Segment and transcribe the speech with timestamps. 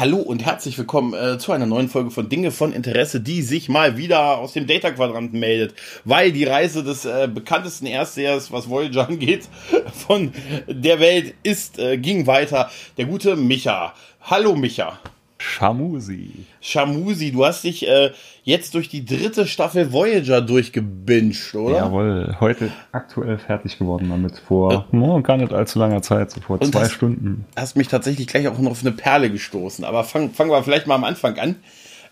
[0.00, 3.68] Hallo und herzlich willkommen äh, zu einer neuen Folge von Dinge von Interesse, die sich
[3.68, 5.74] mal wieder aus dem Data-Quadranten meldet,
[6.06, 9.46] weil die Reise des äh, bekanntesten Erstsehers, was Voyager angeht,
[9.92, 10.32] von
[10.66, 12.70] der Welt ist, äh, ging weiter.
[12.96, 13.92] Der gute Micha.
[14.22, 14.98] Hallo Micha.
[15.40, 16.44] Shamusi.
[16.60, 18.12] Shamusi, du hast dich äh,
[18.44, 21.78] jetzt durch die dritte Staffel Voyager durchgebinged, oder?
[21.78, 26.60] Jawohl, heute aktuell fertig geworden damit, vor äh, gar nicht allzu langer Zeit, so vor
[26.60, 27.46] zwei hast, Stunden.
[27.56, 30.86] Hast mich tatsächlich gleich auch noch auf eine Perle gestoßen, aber fangen fang wir vielleicht
[30.86, 31.56] mal am Anfang an.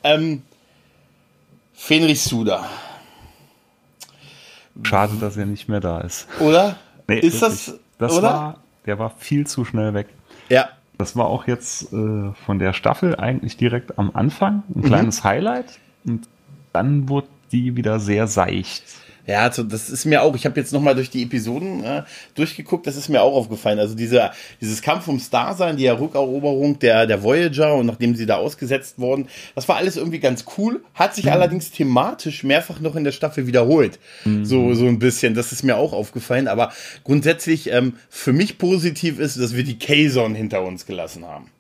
[0.03, 0.41] Ähm,
[1.75, 2.65] Fenris Suda.
[4.85, 6.27] Schade, dass er nicht mehr da ist.
[6.41, 6.77] Oder?
[7.07, 7.67] Nee, ist wirklich.
[7.67, 8.23] das, das oder?
[8.23, 10.07] War, der war viel zu schnell weg.
[10.49, 14.83] Ja, das war auch jetzt äh, von der Staffel eigentlich direkt am Anfang ein mhm.
[14.83, 15.79] kleines Highlight.
[16.05, 16.29] Und
[16.73, 18.85] dann wurde die wieder sehr seicht.
[19.29, 22.03] Ja, also das ist mir auch, ich habe jetzt nochmal durch die Episoden äh,
[22.35, 23.79] durchgeguckt, das ist mir auch aufgefallen.
[23.79, 24.31] Also diese,
[24.63, 29.29] dieses Kampf ums Dasein, die Rückeroberung der, der Voyager und nachdem sie da ausgesetzt wurden,
[29.55, 31.33] das war alles irgendwie ganz cool, hat sich mhm.
[31.33, 33.99] allerdings thematisch mehrfach noch in der Staffel wiederholt.
[34.25, 34.47] Mhm.
[34.47, 36.49] So, so ein bisschen, das ist mir auch aufgefallen.
[36.49, 36.73] Aber
[37.05, 41.51] grundsätzlich ähm, für mich positiv ist, dass wir die Kazon hinter uns gelassen haben.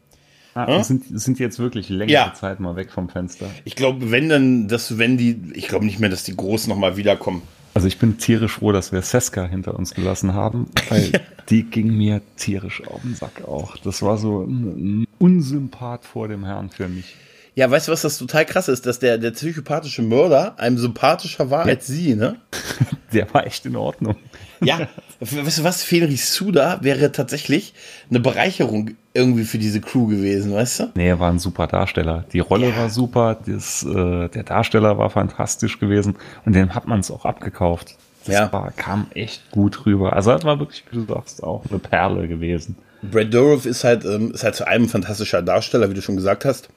[0.54, 0.82] Ah, hm?
[0.82, 2.32] sind, sind jetzt wirklich längere ja.
[2.34, 3.46] Zeit mal weg vom Fenster.
[3.64, 6.96] Ich glaube, wenn dann, dass wenn die, ich glaube nicht mehr, dass die Großen nochmal
[6.96, 7.42] wiederkommen.
[7.78, 11.12] Also ich bin tierisch froh, dass wir Seska hinter uns gelassen haben, weil
[11.48, 13.76] die ging mir tierisch auf den Sack auch.
[13.76, 17.14] Das war so ein Unsympath vor dem Herrn für mich.
[17.58, 21.50] Ja, weißt du, was das total krass ist, dass der, der psychopathische Mörder einem sympathischer
[21.50, 21.74] war ja.
[21.74, 22.36] als sie, ne?
[23.12, 24.14] Der war echt in Ordnung.
[24.62, 24.86] Ja,
[25.18, 27.74] weißt du was, Fenris Suda wäre tatsächlich
[28.10, 30.92] eine Bereicherung irgendwie für diese Crew gewesen, weißt du?
[30.94, 32.26] Nee, er war ein super Darsteller.
[32.32, 32.76] Die Rolle ja.
[32.76, 36.14] war super, das, äh, der Darsteller war fantastisch gewesen
[36.44, 37.96] und dem hat man es auch abgekauft.
[38.24, 38.52] Das ja.
[38.52, 40.12] war, kam echt gut rüber.
[40.12, 42.76] Also das war wirklich, wie du sagst, auch eine Perle gewesen.
[43.02, 46.44] Brad Dourif ist halt, ähm, ist halt zu einem fantastischer Darsteller, wie du schon gesagt
[46.44, 46.68] hast.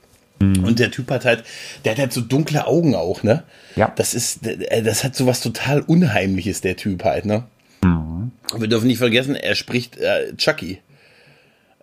[0.42, 0.64] Mhm.
[0.64, 1.44] Und der Typ hat halt,
[1.86, 3.44] der hat halt so dunkle Augen auch, ne?
[3.76, 3.92] Ja.
[3.96, 4.42] Das ist,
[4.84, 7.44] das hat so was total Unheimliches, der Typ halt, ne?
[7.84, 8.32] Mhm.
[8.58, 10.80] Wir dürfen nicht vergessen, er spricht äh, Chucky.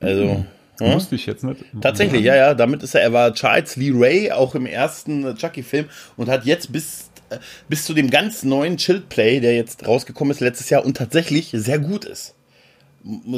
[0.00, 0.24] Also.
[0.24, 0.44] Mhm.
[0.80, 0.94] Ja?
[0.94, 1.64] Wusste ich jetzt nicht.
[1.80, 2.54] Tatsächlich, ja, ja.
[2.54, 5.86] Damit ist er, er war Charles Lee Ray, auch im ersten Chucky-Film
[6.16, 7.38] und hat jetzt bis, äh,
[7.68, 11.50] bis zu dem ganz neuen Chilled Play, der jetzt rausgekommen ist letztes Jahr und tatsächlich
[11.52, 12.36] sehr gut ist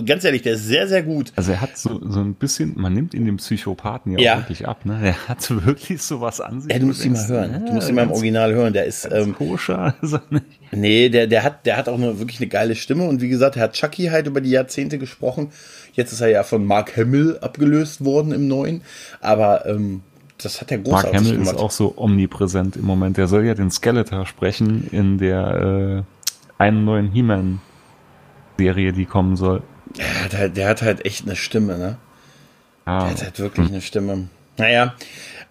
[0.05, 1.33] ganz ehrlich, der ist sehr, sehr gut.
[1.37, 4.37] Also er hat so, so ein bisschen, man nimmt ihn dem Psychopathen ja, ja.
[4.39, 4.99] wirklich ab, ne?
[5.03, 6.73] Er hat so wirklich sowas an sich.
[6.73, 7.53] Ja, du musst ihn mal hören.
[7.53, 8.73] Ja, du musst ihn mal im Original hören.
[8.73, 10.47] Der ist ähm, koscher, ist er nicht.
[10.73, 13.57] Nee, der, der hat, der hat auch eine, wirklich eine geile Stimme und wie gesagt,
[13.57, 15.51] er hat Chucky halt über die Jahrzehnte gesprochen.
[15.93, 18.83] Jetzt ist er ja von Mark Hamill abgelöst worden im Neuen,
[19.21, 20.03] aber ähm,
[20.39, 21.57] das hat er großartig Mark Hamill gemacht.
[21.57, 23.17] ist auch so omnipräsent im Moment.
[23.17, 26.05] Der soll ja den Skeletor sprechen in der
[26.59, 27.61] äh, einen neuen He-Man
[28.61, 29.63] Serie, die kommen soll.
[29.97, 31.97] Der hat halt, der hat halt echt eine Stimme, ne?
[32.85, 33.05] Ah.
[33.05, 33.73] Der hat halt wirklich hm.
[33.73, 34.29] eine Stimme.
[34.59, 34.95] Naja,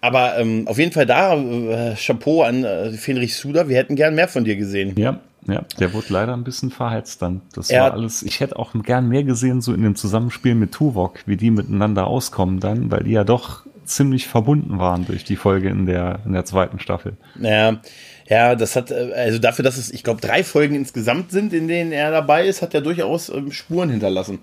[0.00, 4.14] aber ähm, auf jeden Fall da, äh, Chapeau an äh, Fenrich Suda, wir hätten gern
[4.14, 4.94] mehr von dir gesehen.
[4.96, 5.18] Ja,
[5.48, 7.40] ja, der wurde leider ein bisschen verheizt dann.
[7.52, 10.72] Das er war alles, ich hätte auch gern mehr gesehen, so in dem Zusammenspiel mit
[10.72, 15.36] Tuvok, wie die miteinander auskommen dann, weil die ja doch ziemlich verbunden waren durch die
[15.36, 17.16] Folge in der, in der zweiten Staffel.
[17.36, 17.80] Naja,
[18.28, 21.68] ja, das hat, äh, also dafür, dass es, ich glaube, drei Folgen insgesamt sind, in
[21.68, 24.38] denen er dabei ist, hat er durchaus ähm, Spuren hinterlassen.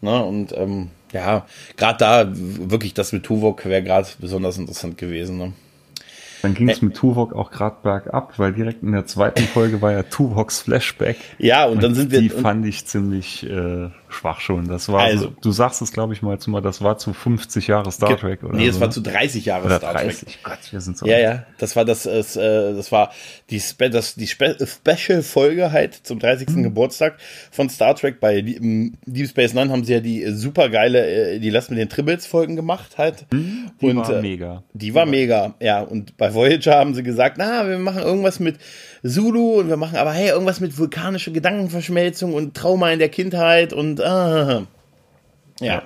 [0.00, 0.22] Ne?
[0.24, 5.38] Und ähm, ja, gerade da wirklich das mit Tuvok wäre gerade besonders interessant gewesen.
[5.38, 5.52] Ne?
[6.42, 9.92] Dann ging es mit Tuvok auch gerade bergab, weil direkt in der zweiten Folge war
[9.92, 11.16] ja Tuvoks Flashback.
[11.38, 12.20] Ja, und, und dann sind wir.
[12.20, 14.68] Die fand ich ziemlich äh, schwach schon.
[14.68, 17.12] Das war, also, so, du sagst es, glaube ich, mal zu mal, das war zu
[17.12, 18.56] 50 Jahre Star Trek, oder?
[18.56, 18.94] Nee, es so, war ne?
[18.94, 20.20] zu 30 Jahre oder Star 30.
[20.20, 20.38] Trek.
[20.42, 21.06] Gott, wir sind so.
[21.06, 23.12] Ja, ja, das war das, das, äh, das war
[23.50, 26.48] die, Spe das, die Spe Special-Folge halt zum 30.
[26.48, 26.62] Mhm.
[26.64, 27.18] Geburtstag
[27.50, 28.20] von Star Trek.
[28.20, 31.88] Bei Deep Space Nine haben sie ja die super geile, äh, die Lass mit den
[31.88, 33.26] Tribbles-Folgen gemacht halt.
[33.32, 34.62] Mhm, die und, war äh, mega.
[34.72, 35.80] Die war mega, ja.
[35.80, 38.58] Und bei Voyager haben sie gesagt, na, wir machen irgendwas mit
[39.04, 43.72] Zulu und wir machen aber, hey, irgendwas mit vulkanischer Gedankenverschmelzung und Trauma in der Kindheit
[43.72, 44.66] und ah.
[45.60, 45.82] Ja.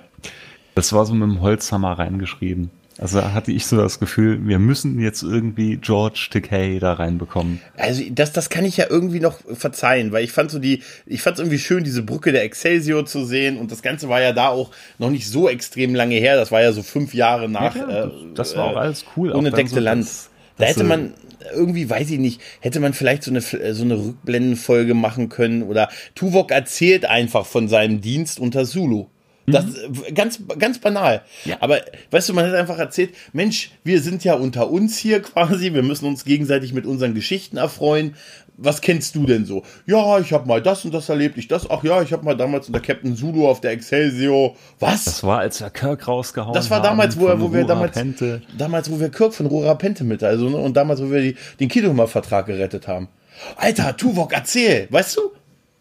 [0.74, 2.70] Das war so mit dem Holzhammer reingeschrieben.
[2.98, 7.60] Also hatte ich so das Gefühl, wir müssen jetzt irgendwie George Takei da reinbekommen.
[7.76, 11.20] Also das, das kann ich ja irgendwie noch verzeihen, weil ich fand so die, ich
[11.20, 14.32] fand es irgendwie schön, diese Brücke der Excelsior zu sehen und das Ganze war ja
[14.32, 16.36] da auch noch nicht so extrem lange her.
[16.36, 17.76] Das war ja so fünf Jahre nach.
[17.76, 19.30] Ja, äh, das war auch alles cool.
[19.30, 20.04] Unentdeckte so Land.
[20.04, 21.14] Das, da hätte man
[21.54, 25.88] irgendwie, weiß ich nicht, hätte man vielleicht so eine, so eine Rückblendenfolge machen können oder
[26.14, 29.06] Tuvok erzählt einfach von seinem Dienst unter Zulu.
[29.46, 30.14] Das mhm.
[30.14, 31.22] ganz ganz banal.
[31.44, 31.58] Ja.
[31.60, 31.80] Aber
[32.10, 35.82] weißt du, man hat einfach erzählt, Mensch, wir sind ja unter uns hier quasi, wir
[35.82, 38.16] müssen uns gegenseitig mit unseren Geschichten erfreuen.
[38.56, 39.62] Was kennst du denn so?
[39.86, 42.36] Ja, ich habe mal das und das erlebt, ich das, ach ja, ich habe mal
[42.36, 44.54] damals unter Captain Zulu auf der Excelsior.
[44.78, 45.04] Was?
[45.04, 48.42] Das war, als er Kirk rausgehauen Das war damals, wo, er, wo wir damals, Pente.
[48.56, 51.36] damals, wo wir Kirk von Rora Pente mit, also, ne, und damals, wo wir die,
[51.60, 53.08] den Kidoma-Vertrag gerettet haben.
[53.56, 55.20] Alter, Tuvok, erzähl, weißt du?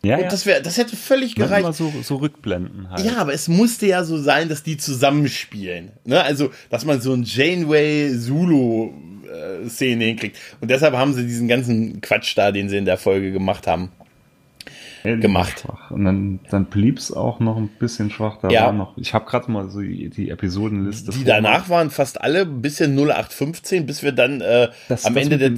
[0.04, 0.30] Ja, und ja.
[0.30, 1.62] das wäre, das hätte völlig gereicht.
[1.62, 3.04] Immer so, so Rückblenden halt.
[3.04, 5.94] Ja, aber es musste ja so sein, dass die zusammenspielen.
[6.04, 6.22] Ne?
[6.22, 8.94] Also, dass man so ein Janeway Zulu
[9.36, 10.38] äh, Szene hinkriegt.
[10.62, 13.90] Und deshalb haben sie diesen ganzen Quatsch da, den sie in der Folge gemacht haben,
[15.04, 15.66] gemacht.
[15.90, 18.38] Und dann, dann blieb es auch noch ein bisschen schwach.
[18.42, 18.66] Da ja.
[18.66, 21.12] war noch, ich habe gerade mal so die, die Episodenliste.
[21.12, 25.24] Die danach waren fast alle ein bisschen 0815, bis wir dann äh, das, am das
[25.24, 25.52] Ende der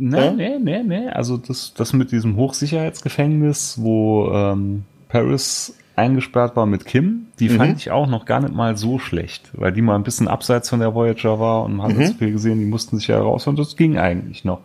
[0.00, 1.08] Nee, nee, nee, nee.
[1.08, 7.56] Also das, das mit diesem Hochsicherheitsgefängnis, wo ähm, Paris eingesperrt war mit Kim, die mhm.
[7.56, 10.70] fand ich auch noch gar nicht mal so schlecht, weil die mal ein bisschen abseits
[10.70, 12.00] von der Voyager war und man hat mhm.
[12.00, 14.60] das viel gesehen, die mussten sich ja heraus und das ging eigentlich noch.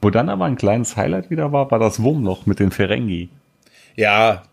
[0.00, 3.28] Wo dann aber ein kleines Highlight wieder war, war das Wurmloch mit den Ferengi.
[3.96, 4.44] Ja.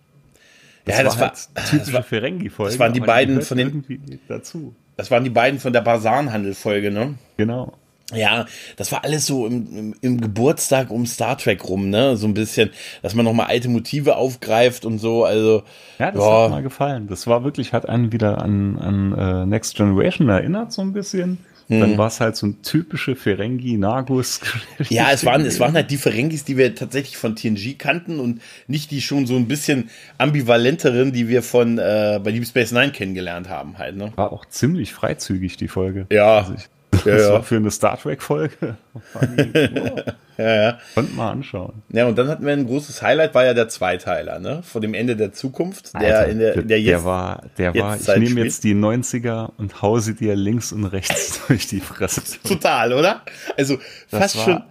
[0.83, 2.71] Das ja, das war, halt typische Ferengi-Folge.
[2.71, 4.75] Das waren die beiden von den dazu.
[4.97, 7.15] Das waren die beiden von der Basanhandel-Folge, ne?
[7.37, 7.73] Genau.
[8.13, 8.45] Ja,
[8.77, 12.15] das war alles so im, im, im, Geburtstag um Star Trek rum, ne?
[12.15, 12.69] So ein bisschen,
[13.01, 15.25] dass man nochmal alte Motive aufgreift und so.
[15.25, 15.63] Also
[15.99, 16.43] ja, das ja.
[16.43, 17.07] hat mir gefallen.
[17.07, 21.39] Das war wirklich, hat einen wieder an, an uh, Next Generation erinnert so ein bisschen.
[21.67, 21.81] Hm.
[21.81, 24.39] Dann war es halt so ein typische Ferengi Nagus.
[24.89, 28.41] Ja, es waren es waren halt die Ferengis, die wir tatsächlich von TNG kannten und
[28.67, 32.91] nicht die schon so ein bisschen ambivalenteren, die wir von äh, bei Deep Space Nine
[32.91, 33.97] kennengelernt haben halt.
[33.97, 34.13] Ne?
[34.15, 36.07] War auch ziemlich freizügig die Folge.
[36.09, 36.37] Ja.
[36.37, 36.69] Also ich,
[37.05, 37.33] ja, das ja.
[37.33, 38.55] war für eine Star Trek-Folge.
[40.37, 40.79] ja, ja.
[40.93, 41.83] Konnten mal anschauen.
[41.89, 44.63] Ja, und dann hatten wir ein großes Highlight, war ja der Zweiteiler, ne?
[44.63, 46.89] Vor dem Ende der Zukunft, der Alter, in der, der jetzt.
[46.89, 50.85] Der war, der war, ich nehme jetzt die 90er und hau sie dir links und
[50.85, 52.21] rechts durch die Fresse.
[52.43, 53.21] Total, oder?
[53.57, 54.63] Also fast schon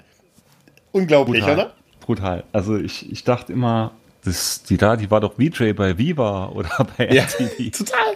[0.92, 1.72] unglaublich, brutal, oder?
[2.00, 2.44] Brutal.
[2.52, 3.92] Also ich, ich dachte immer,
[4.24, 7.14] das, die da, die war doch VJ bei Viva oder bei MTV.
[7.14, 8.14] Ja, total.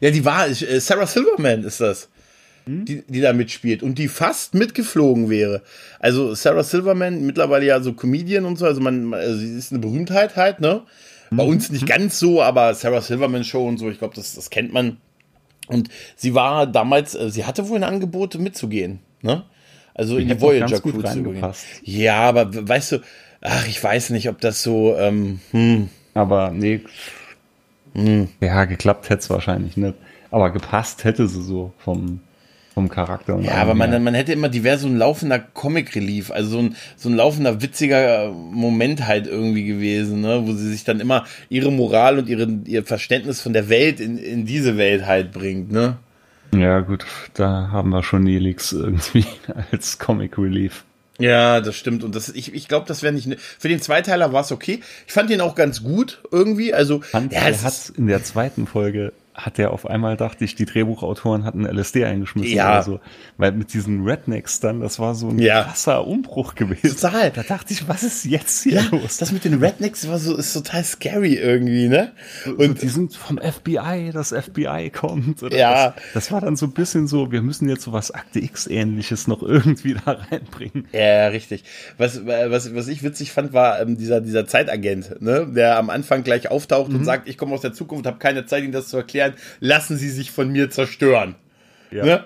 [0.00, 2.08] Ja, die war, äh, Sarah Silverman ist das
[2.66, 5.62] die, die da mitspielt und die fast mitgeflogen wäre.
[6.00, 9.80] Also Sarah Silverman, mittlerweile ja so Comedian und so, also man, also sie ist eine
[9.80, 10.82] Berühmtheit halt, ne?
[11.30, 11.50] Bei mhm.
[11.50, 14.72] uns nicht ganz so, aber Sarah Silverman Show und so, ich glaube, das, das kennt
[14.72, 14.96] man.
[15.68, 19.44] Und sie war damals, äh, sie hatte wohl ein Angebot mitzugehen, ne?
[19.94, 21.44] Also in die Voyager Crew zu gehen.
[21.82, 22.98] Ja, aber weißt du,
[23.40, 25.88] ach, ich weiß nicht, ob das so, ähm, hm.
[26.14, 26.80] Aber nee,
[27.94, 28.28] hm.
[28.40, 29.94] ja, geklappt hätte es wahrscheinlich nicht.
[30.30, 32.20] Aber gepasst hätte sie so vom,
[32.76, 33.38] vom Charakter.
[33.40, 36.76] ja, aber man, man hätte immer, die wäre so ein laufender Comic-Relief, also so ein,
[36.94, 40.42] so ein laufender, witziger Moment halt irgendwie gewesen, ne?
[40.44, 44.18] wo sie sich dann immer ihre Moral und ihre, ihr Verständnis von der Welt in,
[44.18, 45.96] in diese Welt halt bringt, ne?
[46.54, 49.24] Ja, gut, da haben wir schon Nelix irgendwie
[49.72, 50.84] als Comic Relief.
[51.18, 52.04] Ja, das stimmt.
[52.04, 53.26] Und das, ich, ich glaube, das wäre nicht.
[53.26, 54.80] Ne, für den Zweiteiler war es okay.
[55.06, 56.74] Ich fand den auch ganz gut irgendwie.
[56.74, 60.54] Also, fand, ja, er hat in der zweiten Folge hat der auf einmal, dachte ich,
[60.54, 62.72] die Drehbuchautoren hatten LSD eingeschmissen ja.
[62.72, 63.00] oder so.
[63.36, 65.64] Weil mit diesen Rednecks dann, das war so ein ja.
[65.64, 66.96] krasser Umbruch gewesen.
[66.96, 67.30] Total.
[67.30, 69.18] Da dachte ich, was ist jetzt hier ja, los?
[69.18, 72.12] Das mit den Rednecks war so, ist total scary irgendwie, ne?
[72.46, 75.42] Und, und die sind vom FBI, das FBI kommt.
[75.52, 75.90] Ja.
[75.90, 79.28] Das, das, war dann so ein bisschen so, wir müssen jetzt so was Akte X-ähnliches
[79.28, 80.88] noch irgendwie da reinbringen.
[80.92, 81.64] Ja, richtig.
[81.98, 85.46] Was, was, was ich witzig fand, war ähm, dieser, dieser Zeitagent, ne?
[85.54, 86.96] Der am Anfang gleich auftaucht mhm.
[86.96, 89.42] und sagt, ich komme aus der Zukunft, habe keine Zeit, Ihnen das zu erklären erklären,
[89.60, 91.34] lassen Sie sich von mir zerstören.
[91.90, 92.04] Ja.
[92.04, 92.24] Ne?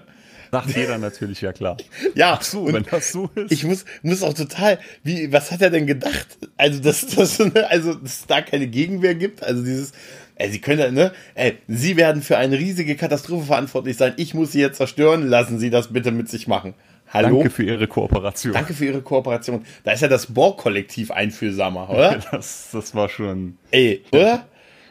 [0.53, 1.77] Sagt jeder natürlich, ja klar.
[2.15, 3.53] Ja, Ach so, wenn das so ist.
[3.53, 6.27] Ich muss, muss auch total, wie, was hat er denn gedacht?
[6.57, 9.93] Also, dass, dass, also, dass es da keine Gegenwehr gibt, also dieses,
[10.35, 14.51] ey, sie können, ne, ey, sie werden für eine riesige Katastrophe verantwortlich sein, ich muss
[14.51, 16.75] sie jetzt zerstören, lassen Sie das bitte mit sich machen.
[17.13, 17.39] Hallo?
[17.39, 18.53] Danke für Ihre Kooperation.
[18.53, 19.65] Danke für Ihre Kooperation.
[19.85, 22.21] Da ist ja das Borg-Kollektiv einfühlsamer, oder?
[22.31, 23.57] das, das war schon.
[23.71, 24.47] Ey, oder?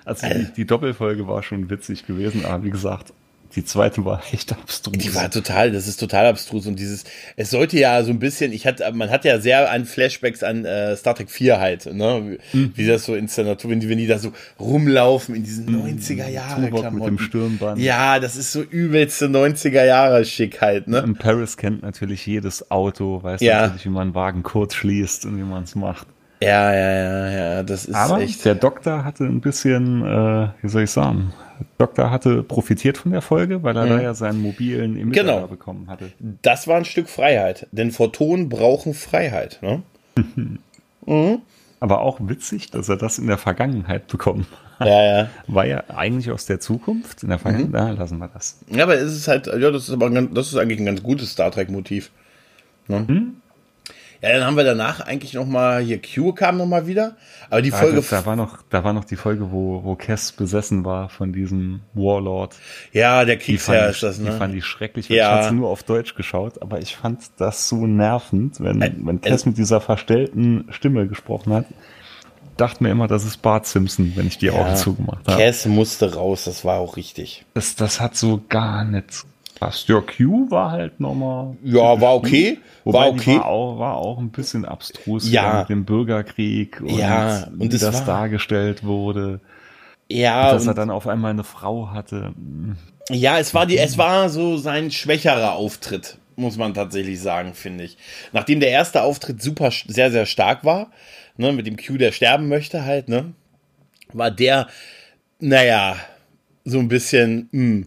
[0.06, 3.14] Also die, die, Doppelfolge war schon witzig gewesen, aber wie gesagt,
[3.56, 4.98] die zweite war echt abstrus.
[4.98, 7.04] Die war total, das ist total abstrus und dieses,
[7.36, 10.66] es sollte ja so ein bisschen, ich hatte, man hat ja sehr an Flashbacks an
[10.66, 12.72] äh, Star Trek 4 halt, ne, mhm.
[12.76, 15.68] wie das so in der Natur, wenn die, wenn die da so rumlaufen in diesen
[15.68, 16.34] 90er mhm.
[16.34, 16.96] Jahre Klamotten.
[16.96, 17.80] mit dem Stirnband.
[17.80, 21.02] Ja, das ist so übelste 90er Jahre Schick halt, ne.
[21.02, 23.62] Und Paris kennt natürlich jedes Auto, weiß ja.
[23.62, 26.08] natürlich, wie man einen Wagen kurz schließt und wie man es macht.
[26.42, 28.46] Ja, ja, ja, ja, das ist Aber echt.
[28.46, 33.12] Der Doktor hatte ein bisschen, äh, wie soll ich sagen, der Doktor hatte profitiert von
[33.12, 33.90] der Folge, weil er mhm.
[33.90, 35.48] da ja seinen mobilen Emitter genau.
[35.48, 36.12] bekommen hatte.
[36.42, 39.60] Das war ein Stück Freiheit, denn Photonen brauchen Freiheit.
[39.62, 39.84] Ne?
[41.06, 41.42] mhm.
[41.82, 44.48] Aber auch witzig, dass er das in der Vergangenheit bekommen
[44.80, 44.88] hat.
[44.88, 45.30] Ja, ja.
[45.48, 47.24] War ja eigentlich aus der Zukunft.
[47.24, 47.96] In der Vergangenheit, mhm.
[47.96, 48.60] na, lassen wir das.
[48.70, 51.32] Ja, aber es ist halt, ja, das ist aber das ist eigentlich ein ganz gutes
[51.32, 52.12] Star Trek-Motiv.
[52.88, 53.06] Ne?
[53.08, 53.39] Mhm.
[54.22, 57.16] Ja, dann haben wir danach eigentlich noch mal hier Q kam noch mal wieder,
[57.50, 60.34] aber die Folge da, da war noch da war noch die Folge, wo wo Cass
[60.34, 62.56] besessen war von diesem Warlord.
[62.92, 64.32] Ja, der Kriegsherr ist das, ne?
[64.32, 65.08] Die fand ich schrecklich.
[65.08, 65.40] Ja.
[65.40, 69.46] Ich hatte nur auf Deutsch geschaut, aber ich fand das so nervend, wenn wenn Cass
[69.46, 71.66] mit dieser verstellten Stimme gesprochen hat.
[72.58, 75.42] Dachte mir immer, das ist Bart Simpson, wenn ich die Augen zugemacht habe.
[75.42, 77.46] Cass musste raus, das war auch richtig.
[77.54, 79.24] Das das hat so gar nicht
[79.60, 79.88] passt.
[79.90, 81.58] Ja, Q war halt nochmal.
[81.64, 82.58] Ja, war okay.
[82.84, 83.36] Wobei war okay.
[83.38, 85.60] War auch, war auch ein bisschen abstrus Ja.
[85.60, 89.40] mit dem Bürgerkrieg und, Ja, und wie das war- dargestellt wurde.
[90.10, 92.34] ja, dass er und, dann auf einmal eine Frau hatte.
[93.10, 97.84] ja, es war die, es war so sein schwächerer Auftritt, muss man tatsächlich sagen, finde
[97.84, 97.98] ich.
[98.32, 100.90] Nachdem der erste Auftritt super, sehr, sehr stark war,
[101.38, 103.34] ne, mit dem Q, der sterben möchte halt, ne,
[104.14, 104.68] war der,
[105.40, 105.96] naja,
[106.66, 107.86] so ein bisschen, mh,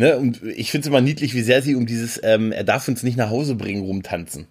[0.00, 2.88] ne, und ich finde es immer niedlich, wie sehr sie um dieses, ähm, er darf
[2.88, 4.46] uns nicht nach Hause bringen, rumtanzen.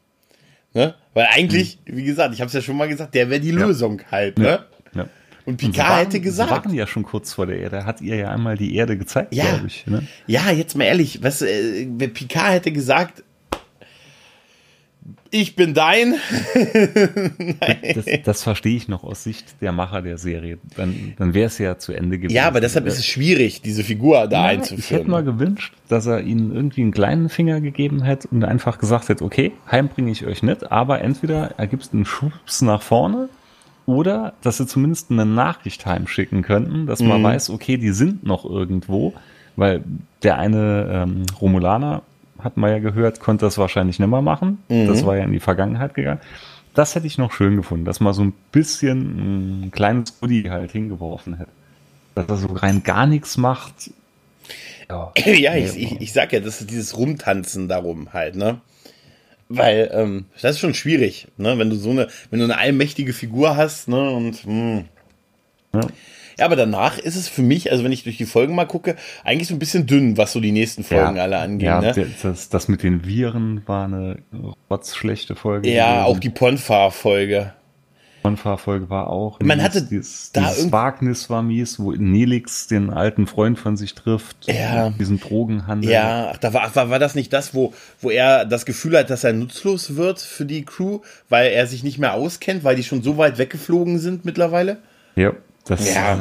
[0.73, 0.93] Ne?
[1.13, 4.01] Weil eigentlich, wie gesagt, ich habe es ja schon mal gesagt, der wäre die Lösung
[4.11, 4.65] halt, ne?
[4.93, 5.03] Ja.
[5.45, 6.49] Und Und Picard waren- hätte gesagt.
[6.49, 7.77] Sie waren ja schon kurz vor der Erde.
[7.77, 9.45] Er hat ihr ja einmal die Erde gezeigt, Ja.
[9.49, 9.87] glaube ich.
[9.87, 10.05] Ne?
[10.27, 13.23] Ja, jetzt mal ehrlich, du, äh, Picard hätte gesagt,
[15.31, 16.15] ich bin dein.
[17.95, 20.57] Das, das verstehe ich noch aus Sicht der Macher der Serie.
[20.75, 22.35] Dann, dann wäre es ja zu Ende gewesen.
[22.35, 24.79] Ja, aber deshalb ist es schwierig, diese Figur da Ja, einzuführen.
[24.79, 28.77] Ich hätte mal gewünscht, dass er ihnen irgendwie einen kleinen Finger gegeben hätte und einfach
[28.79, 32.81] gesagt hätte, okay, heim bringe ich euch nicht, aber entweder er gibt einen Schubs nach
[32.81, 33.29] vorne
[33.85, 37.07] oder dass sie zumindest eine Nachricht heimschicken könnten, dass Mhm.
[37.09, 39.13] man weiß, okay, die sind noch irgendwo,
[39.55, 39.83] weil
[40.23, 42.03] der eine ähm, Romulaner,
[42.43, 44.59] hat man ja gehört, konnte das wahrscheinlich nicht mehr machen.
[44.69, 44.87] Mhm.
[44.87, 46.21] Das war ja in die Vergangenheit gegangen.
[46.73, 50.71] Das hätte ich noch schön gefunden, dass man so ein bisschen ein kleines Goodie halt
[50.71, 51.51] hingeworfen hätte.
[52.15, 53.91] Dass er so rein gar nichts macht,
[54.89, 58.61] ja, ja, ich, ich, ich sag ja, das ist dieses Rumtanzen darum halt, ne?
[59.47, 61.57] Weil, ähm, das ist schon schwierig, ne?
[61.57, 64.09] Wenn du so eine, wenn du eine allmächtige Figur hast, ne?
[64.09, 64.85] Und, hm.
[65.73, 65.81] Ja.
[66.39, 68.95] Ja, aber danach ist es für mich, also wenn ich durch die Folgen mal gucke,
[69.25, 72.07] eigentlich so ein bisschen dünn, was so die nächsten Folgen alle angehen, ja, ne?
[72.21, 74.19] das, das mit den Viren war eine
[74.69, 75.69] rotzschlechte Folge.
[75.69, 77.53] Ja, auch die Ponfar-Folge.
[78.57, 79.39] Folge war auch.
[79.39, 79.65] Man mies.
[79.65, 84.47] hatte dieses, da dieses Wagnis war mies, wo Nelix den alten Freund von sich trifft.
[84.47, 84.91] Ja.
[84.91, 85.89] Diesen Drogenhandel.
[85.89, 89.09] Ja, ach, da war, war, war das nicht das, wo, wo er das Gefühl hat,
[89.09, 92.83] dass er nutzlos wird für die Crew, weil er sich nicht mehr auskennt, weil die
[92.83, 94.77] schon so weit weggeflogen sind mittlerweile?
[95.15, 95.33] Ja,
[95.69, 96.19] das Ja.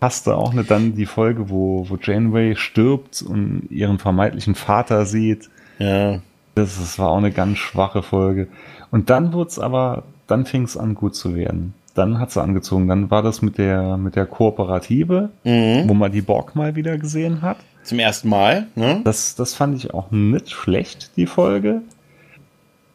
[0.00, 5.48] passte auch nicht dann die Folge, wo, wo Janeway stirbt und ihren vermeintlichen Vater sieht.
[5.78, 6.20] Ja.
[6.54, 8.48] Das, das war auch eine ganz schwache Folge.
[8.90, 11.74] Und dann wurde es aber, dann fing es an gut zu werden.
[11.94, 12.86] Dann hat sie angezogen.
[12.88, 15.88] Dann war das mit der, mit der Kooperative, Mhm.
[15.88, 17.58] wo man die Borg mal wieder gesehen hat.
[17.82, 19.00] Zum ersten Mal, ne?
[19.04, 21.82] Das, das fand ich auch nicht schlecht, die Folge.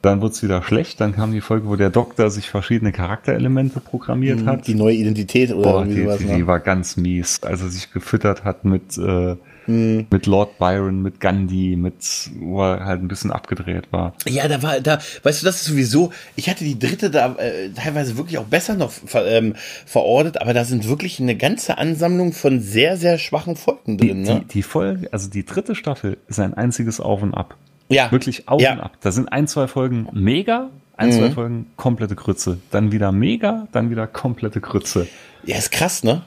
[0.04, 1.00] Dann wurde es wieder schlecht.
[1.00, 4.68] Dann kam die Folge, wo der Doktor sich verschiedene Charakterelemente programmiert hat.
[4.68, 6.36] Die neue Identität oder Boah, irgendwie die, sowas, die, ne?
[6.36, 7.42] die war ganz mies.
[7.42, 10.08] Also sich gefüttert hat mit, äh, Mhm.
[10.12, 11.96] mit Lord Byron, mit Gandhi, mit,
[12.38, 14.14] wo er halt ein bisschen abgedreht war.
[14.28, 17.70] Ja, da war, da, weißt du, das ist sowieso, ich hatte die dritte da äh,
[17.70, 19.56] teilweise wirklich auch besser noch ver, ähm,
[19.86, 24.24] verortet, aber da sind wirklich eine ganze Ansammlung von sehr, sehr schwachen Folgen Die, drin,
[24.24, 24.42] ne?
[24.42, 27.56] die, die Folge, also die dritte Staffel ist ein einziges Auf und Ab.
[27.94, 28.12] Ja.
[28.12, 28.74] Wirklich auf Ja.
[28.74, 28.98] und ab.
[29.02, 31.14] Da sind ein, zwei Folgen mega, ein, Mhm.
[31.14, 32.60] zwei Folgen komplette Grütze.
[32.72, 35.08] Dann wieder mega, dann wieder komplette Grütze.
[35.46, 36.22] Ja, ist krass, ne?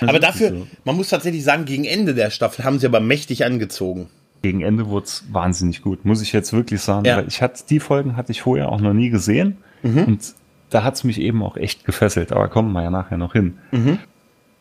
[0.00, 0.66] Das Aber dafür, so.
[0.84, 4.08] man muss tatsächlich sagen, gegen Ende der Staffel haben sie aber mächtig angezogen.
[4.42, 7.04] Gegen Ende wurde es wahnsinnig gut, muss ich jetzt wirklich sagen.
[7.04, 7.22] Ja.
[7.26, 9.58] Ich hatte, die Folgen hatte ich vorher auch noch nie gesehen.
[9.82, 10.04] Mhm.
[10.04, 10.34] Und
[10.70, 12.32] da hat es mich eben auch echt gefesselt.
[12.32, 13.58] Aber kommen wir ja nachher noch hin.
[13.72, 13.98] Mhm.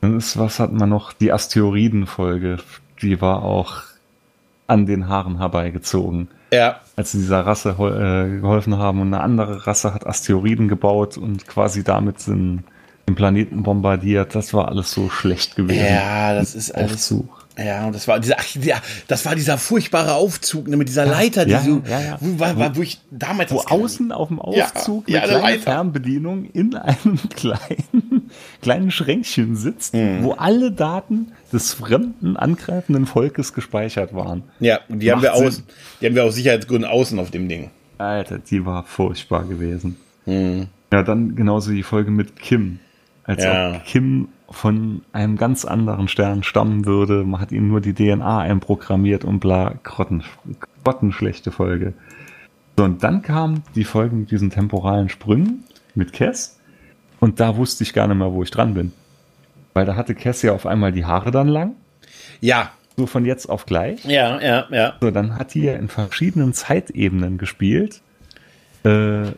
[0.01, 1.13] Dann ist, was hat man noch?
[1.13, 2.57] Die Asteroiden-Folge.
[3.01, 3.83] Die war auch
[4.67, 6.29] an den Haaren herbeigezogen.
[6.51, 6.79] Ja.
[6.95, 11.47] Als sie dieser Rasse äh, geholfen haben und eine andere Rasse hat Asteroiden gebaut und
[11.47, 12.63] quasi damit den,
[13.07, 14.35] den Planeten bombardiert.
[14.35, 15.85] Das war alles so schlecht gewesen.
[15.85, 16.93] Ja, das ist alles.
[16.93, 17.45] Aufzug.
[17.57, 21.45] Ja, und das war dieser, ja, das war dieser furchtbare Aufzug ne, mit dieser Leiter,
[21.45, 22.17] die ja, so, ja, ja.
[22.19, 25.61] Wo, war, war, wo ich damals Wo außen auf dem Ja, Aufzug ja, kleine Leiter.
[25.61, 28.04] Fernbedienung in einem kleinen,
[28.61, 30.23] kleinen Schränkchen sitzt, Mhm.
[30.23, 34.43] wo alle Daten des fremden angreifenden Volkes gespeichert waren.
[34.59, 35.63] Ja, die haben wir aus,
[36.01, 37.71] die haben wir aus Sicherheitsgründen außen auf dem Ding.
[37.97, 39.97] Alter, die war furchtbar gewesen.
[40.25, 40.67] Hm.
[40.91, 42.79] Ja, dann genauso die Folge mit Kim.
[43.23, 43.71] Als Ja.
[43.77, 47.23] ob Kim von einem ganz anderen Stern stammen würde.
[47.23, 50.23] Man hat ihm nur die DNA einprogrammiert und bla, grotten,
[50.83, 51.93] grottenschlechte Folge.
[52.77, 55.63] So, und dann kam die Folge mit diesen temporalen Sprüngen
[55.95, 56.59] mit Cass.
[57.19, 58.91] Und da wusste ich gar nicht mehr, wo ich dran bin.
[59.73, 61.73] Weil da hatte Cass ja auf einmal die Haare dann lang.
[62.41, 64.05] Ja, So von jetzt auf gleich.
[64.05, 64.93] ja, ja, ja.
[65.01, 68.01] So, dann hat die ja in verschiedenen Zeitebenen gespielt.
[68.83, 69.31] Äh,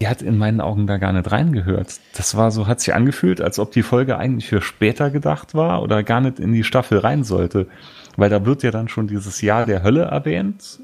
[0.00, 2.00] die hat in meinen Augen da gar nicht reingehört.
[2.16, 5.82] Das war so, hat sich angefühlt, als ob die Folge eigentlich für später gedacht war
[5.82, 7.68] oder gar nicht in die Staffel rein sollte.
[8.16, 10.80] Weil da wird ja dann schon dieses Jahr der Hölle erwähnt.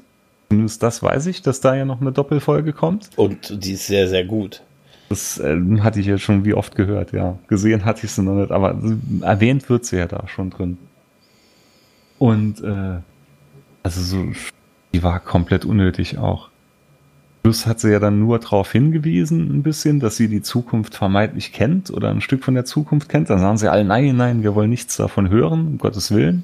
[0.49, 3.09] Zumindest das weiß ich, dass da ja noch eine Doppelfolge kommt.
[3.17, 4.61] Und die ist sehr, sehr gut.
[5.09, 7.37] Das äh, hatte ich ja schon wie oft gehört, ja.
[7.47, 8.79] Gesehen hatte ich sie noch nicht, aber
[9.21, 10.77] erwähnt wird sie ja da schon drin.
[12.19, 12.99] Und äh,
[13.81, 14.31] also so,
[14.93, 16.49] die war komplett unnötig auch.
[17.41, 21.53] Plus hat sie ja dann nur darauf hingewiesen, ein bisschen, dass sie die Zukunft vermeintlich
[21.53, 23.29] kennt oder ein Stück von der Zukunft kennt.
[23.29, 26.43] Dann sagen sie alle, nein, nein, wir wollen nichts davon hören, um Gottes Willen.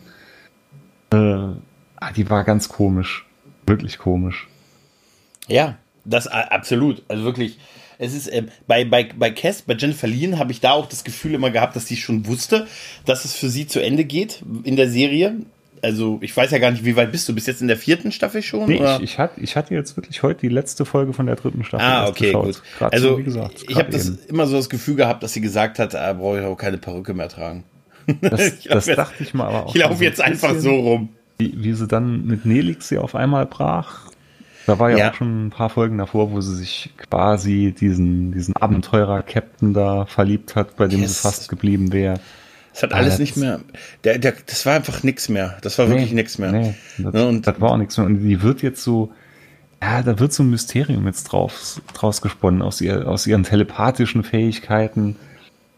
[1.12, 3.26] Äh, ah, die war ganz komisch.
[3.68, 4.48] Wirklich komisch.
[5.48, 7.04] Ja, das absolut.
[7.10, 7.60] Also wirklich,
[7.98, 11.04] es ist äh, bei, bei, bei Cass, bei Jennifer Lean habe ich da auch das
[11.04, 12.68] Gefühl immer gehabt, dass sie schon wusste,
[13.06, 15.36] dass es für sie zu Ende geht in der Serie.
[15.82, 17.36] Also ich weiß ja gar nicht, wie weit bist du?
[17.36, 18.68] Bist jetzt in der vierten Staffel schon?
[18.68, 21.64] Nee, ich, ich, hatte, ich hatte jetzt wirklich heute die letzte Folge von der dritten
[21.64, 21.86] Staffel.
[21.86, 22.62] Ah, okay, gut.
[22.78, 25.42] Grad also so, wie gesagt, ich habe das immer so das Gefühl gehabt, dass sie
[25.42, 27.64] gesagt hat, ah, brauche ich auch keine Perücke mehr tragen.
[28.22, 29.76] Das, das jetzt, dachte ich mal aber auch.
[29.76, 31.10] Ich laufe jetzt einfach so rum.
[31.38, 34.10] Wie, wie sie dann mit Nelix sie auf einmal brach.
[34.66, 38.32] Da war ja, ja, auch schon ein paar Folgen davor, wo sie sich quasi diesen,
[38.32, 41.16] diesen Abenteurer-Captain da verliebt hat, bei dem yes.
[41.16, 42.20] sie fast geblieben wäre.
[42.74, 43.62] Das hat alles nicht mehr.
[44.04, 45.58] Der, der, das war einfach nichts mehr.
[45.62, 46.52] Das war nee, wirklich nichts mehr.
[46.52, 48.06] Nee, das, ja, und das war auch nichts mehr.
[48.06, 49.14] Und die wird jetzt so,
[49.82, 54.24] ja, da wird so ein Mysterium jetzt drauf, draus gesponnen aus, ihr, aus ihren telepathischen
[54.24, 55.16] Fähigkeiten.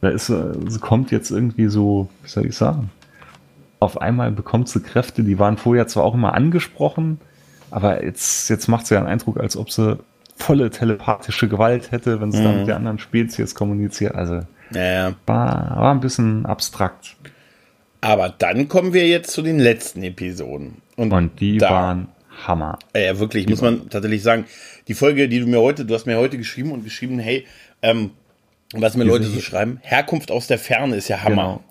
[0.01, 2.89] Da ist, sie kommt jetzt irgendwie so, wie soll ich sagen?
[3.79, 7.19] Auf einmal bekommt sie Kräfte, die waren vorher zwar auch immer angesprochen,
[7.71, 9.99] aber jetzt, jetzt macht sie ja einen Eindruck, als ob sie
[10.35, 12.43] volle telepathische Gewalt hätte, wenn sie mhm.
[12.43, 14.15] dann mit der anderen Spezies kommuniziert.
[14.15, 17.15] Also ja, war, war ein bisschen abstrakt.
[18.01, 20.81] Aber dann kommen wir jetzt zu den letzten Episoden.
[20.95, 22.07] Und, Und die da, waren
[22.45, 22.77] Hammer.
[22.95, 24.45] Ja, wirklich, die muss man tatsächlich sagen.
[24.87, 27.45] Die Folge, die du mir heute, du hast mir heute geschrieben und geschrieben, hey,
[27.81, 28.11] ähm,
[28.73, 31.35] was mir Leute so schreiben, Herkunft aus der Ferne ist ja Hammer.
[31.35, 31.63] Genau.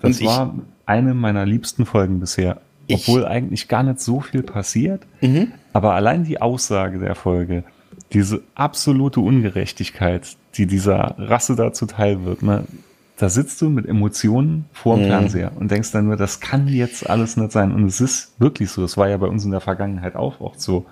[0.00, 2.60] Das und war ich, eine meiner liebsten Folgen bisher.
[2.90, 5.02] Obwohl eigentlich gar nicht so viel passiert.
[5.20, 5.52] Mhm.
[5.72, 7.64] Aber allein die Aussage der Folge,
[8.12, 12.64] diese absolute Ungerechtigkeit, die dieser Rasse da zuteil wird, ne?
[13.16, 15.08] da sitzt du mit Emotionen vor dem mhm.
[15.08, 17.72] Fernseher und denkst dann nur, das kann jetzt alles nicht sein.
[17.72, 18.84] Und es ist wirklich so.
[18.84, 20.86] Es war ja bei uns in der Vergangenheit auch oft so.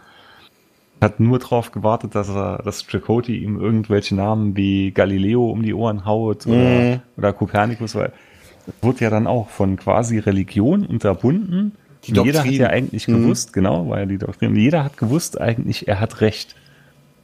[1.01, 5.75] Hat nur darauf gewartet, dass er, dass Chakoti ihm irgendwelche Namen wie Galileo um die
[5.75, 7.01] Ohren haut oder, mhm.
[7.17, 8.13] oder Kopernikus, weil
[8.81, 11.73] wurde ja dann auch von quasi Religion unterbunden.
[12.07, 13.23] Die jeder hat ja eigentlich mhm.
[13.23, 16.57] gewusst, genau, weil die Doktrin, jeder hat gewusst eigentlich, er hat recht.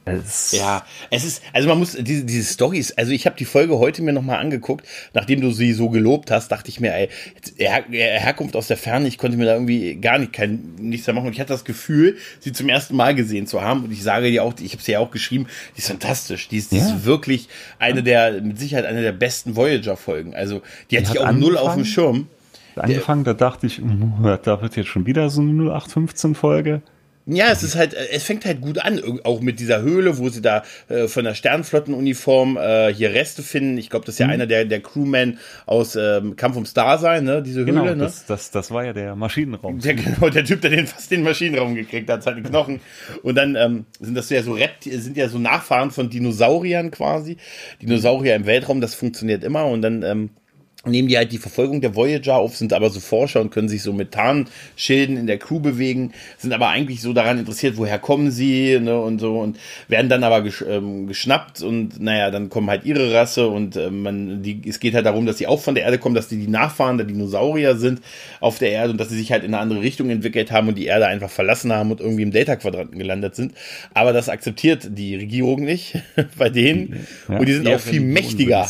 [0.05, 3.77] Es ja, es ist, also man muss, diese, diese Stories, also ich habe die Folge
[3.77, 7.09] heute mir nochmal angeguckt, nachdem du sie so gelobt hast, dachte ich mir, ey,
[7.57, 11.13] Her Herkunft aus der Ferne, ich konnte mir da irgendwie gar nicht, kein, nichts mehr
[11.13, 14.01] machen und ich hatte das Gefühl, sie zum ersten Mal gesehen zu haben und ich
[14.01, 16.77] sage dir auch, ich habe sie ja auch geschrieben, die ist fantastisch, die ist, die
[16.77, 16.85] ja.
[16.85, 21.19] ist wirklich eine der, mit Sicherheit eine der besten Voyager-Folgen, also die, die hatte ich
[21.19, 22.27] auch null auf dem Schirm.
[22.79, 23.81] Angefangen, da dachte ich,
[24.43, 26.81] da wird jetzt schon wieder so eine 0815-Folge.
[27.31, 30.41] Ja, es ist halt, es fängt halt gut an, auch mit dieser Höhle, wo sie
[30.41, 33.77] da äh, von der Sternflottenuniform äh, hier Reste finden.
[33.77, 34.33] Ich glaube, das ist ja mhm.
[34.33, 35.37] einer der, der Crewmen
[35.67, 37.43] aus ähm, Kampf ums Dasein, ne?
[37.43, 38.03] Diese genau, Höhle, ne?
[38.03, 39.79] Das, das, das war ja der Maschinenraum.
[39.79, 42.79] Der, genau, der Typ, der den fast den Maschinenraum gekriegt hat, seine Knochen.
[43.21, 47.37] Und dann ähm, sind das ja so Rept sind ja so Nachfahren von Dinosauriern quasi.
[47.81, 49.65] Dinosaurier im Weltraum, das funktioniert immer.
[49.65, 50.29] Und dann ähm,
[50.85, 53.83] nehmen die halt die Verfolgung der Voyager auf, sind aber so Forscher und können sich
[53.83, 58.31] so mit Tarnschilden in der Crew bewegen, sind aber eigentlich so daran interessiert, woher kommen
[58.31, 62.69] sie ne, und so und werden dann aber gesch ähm, geschnappt und naja, dann kommen
[62.69, 65.75] halt ihre Rasse und äh, man, die, es geht halt darum, dass sie auch von
[65.75, 68.01] der Erde kommen, dass die die Nachfahren der Dinosaurier sind
[68.39, 70.77] auf der Erde und dass sie sich halt in eine andere Richtung entwickelt haben und
[70.77, 73.53] die Erde einfach verlassen haben und irgendwie im Delta-Quadranten gelandet sind.
[73.93, 75.97] Aber das akzeptiert die Regierung nicht
[76.37, 78.61] bei denen ja, und die sind auch viel mächtiger.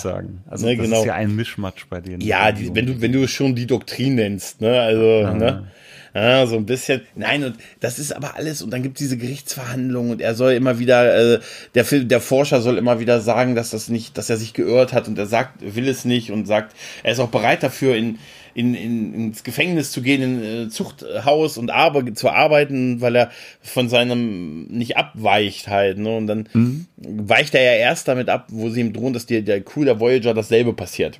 [0.47, 0.99] Also ne, das genau.
[1.01, 2.21] ist ja ein Mischmatsch bei denen.
[2.21, 5.33] Ja, die, wenn du, wenn du schon die Doktrin nennst, ne, also, ja.
[5.33, 5.67] ne.
[6.13, 7.01] Ja, so ein bisschen.
[7.15, 8.61] Nein, und das ist aber alles.
[8.61, 11.39] Und dann gibt diese Gerichtsverhandlungen und er soll immer wieder, äh,
[11.75, 15.07] der, der Forscher soll immer wieder sagen, dass das nicht, dass er sich geirrt hat
[15.07, 18.17] und er sagt, will es nicht und sagt, er ist auch bereit dafür, in,
[18.53, 23.31] in, in, ins Gefängnis zu gehen, in äh, Zuchthaus und arbe zu arbeiten, weil er
[23.61, 25.99] von seinem nicht abweicht halt.
[25.99, 26.15] Ne?
[26.15, 26.87] Und dann mhm.
[26.97, 29.99] weicht er ja erst damit ab, wo sie ihm drohen, dass dir der Crew der
[29.99, 31.19] Voyager dasselbe passiert.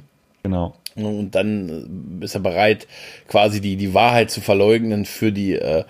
[0.50, 0.76] Genau.
[0.96, 2.88] Und dann ist er bereit,
[3.28, 5.84] quasi die, die Wahrheit zu verleugnen für die äh,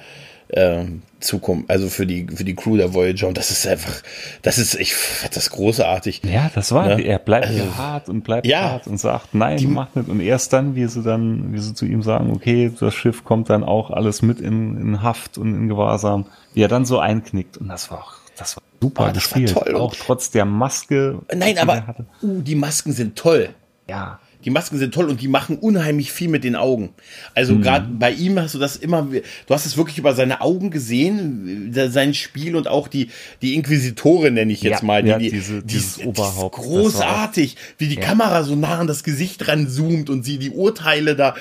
[0.49, 0.85] äh,
[1.19, 3.27] Zukunft, also für die, für die Crew der Voyager.
[3.27, 4.01] Und das ist einfach,
[4.41, 6.21] das ist, ich fand das großartig.
[6.23, 7.01] Ja, das war, ne?
[7.01, 10.09] er bleibt also, hart und bleibt ja, hart und sagt, nein, die, mach nicht.
[10.09, 13.49] Und erst dann, wie sie dann, wie sie zu ihm sagen, okay, das Schiff kommt
[13.49, 17.57] dann auch alles mit in, in Haft und in Gewahrsam, wie er dann so einknickt.
[17.57, 19.55] Und das war auch, das war super Oh, das gespielt.
[19.55, 19.75] war toll.
[19.75, 21.19] Auch trotz der Maske.
[21.33, 23.49] Nein, die aber er uh, die Masken sind toll.
[23.87, 24.19] Ja.
[24.45, 26.89] Die Masken sind toll und die machen unheimlich viel mit den Augen.
[27.35, 27.61] Also Mhm.
[27.61, 31.73] gerade bei ihm hast du das immer, du hast es wirklich über seine Augen gesehen,
[31.75, 33.09] äh, sein Spiel und auch die,
[33.41, 36.07] die Inquisitorin nenne ich jetzt Ja, mal, die, ja, die, diese- die, dieses die ist
[36.07, 38.01] Oberhaupt, großartig, wie die Ja.
[38.01, 41.35] Kamera so nah an das Gesicht ranzoomt und sie die Urteile da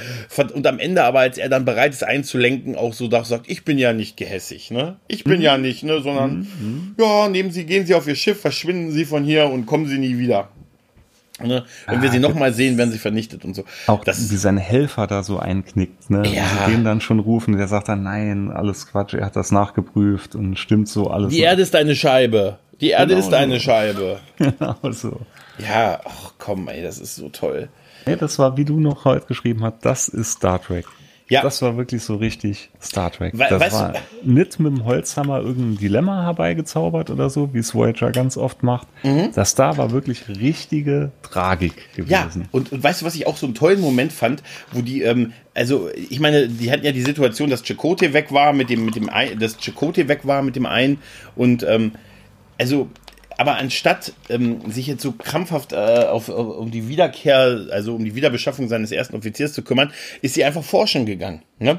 [0.55, 3.65] und am Ende aber, als er dann bereit ist einzulenken, auch so da sagt, ich
[3.65, 4.97] bin ja nicht gehässig, ne?
[5.07, 5.43] Ich bin Mhm.
[5.45, 6.03] ja nicht, ne?
[6.03, 6.49] Sondern,
[6.99, 9.99] ja, nehmen Sie, gehen Sie auf Ihr Schiff, verschwinden Sie von hier und kommen Sie
[9.99, 10.49] nie wieder.
[11.41, 11.65] Ne?
[11.87, 13.65] Wenn wir sie nochmal sehen, werden sie vernichtet und so.
[13.87, 16.27] Auch das wie sein Helfer da so einknickt, ne?
[16.27, 16.43] Ja.
[16.43, 19.53] Und sie den dann schon rufen, der sagt dann, nein, alles Quatsch, er hat das
[19.53, 21.33] nachgeprüft und stimmt so alles.
[21.33, 22.59] Die Erde ist eine Scheibe.
[22.81, 23.61] Die Erde Genau ist eine so.
[23.61, 24.21] Scheibe.
[24.39, 25.21] genau so.
[25.59, 27.69] Ja, ach komm, ey, das ist so toll.
[28.07, 30.87] Nee, das war, wie du noch heute geschrieben hast, das ist Star Trek.
[31.31, 31.43] Ja.
[31.43, 33.35] Das war wirklich so richtig Star Trek.
[33.39, 37.75] We- das weißt war nicht mit dem Holzhammer irgendein Dilemma herbeigezaubert oder so, wie es
[37.75, 38.87] Voyager ganz oft macht.
[39.35, 42.07] Das da war wirklich richtige Tragik Mhm.
[42.07, 42.49] Ja, gewesen.
[42.53, 45.33] und, und weißt du, was ich auch so einen tollen Moment fand, wo die, ähm,
[45.55, 48.97] also ich meine, die hatten ja die Situation, dass Chakotay weg war mit dem, mit
[48.97, 50.99] dem, ein, dass Chakotay weg war mit dem einen
[51.37, 51.93] und ähm,
[52.59, 52.89] also,
[53.39, 58.05] aber anstatt ähm, sich jetzt so krampfhaft äh, auf, auf, um die Wiederkehr, also um
[58.05, 61.43] die Wiederbeschaffung seines ersten Offiziers zu kümmern, ist sie einfach forschen gegangen.
[61.61, 61.79] Ne?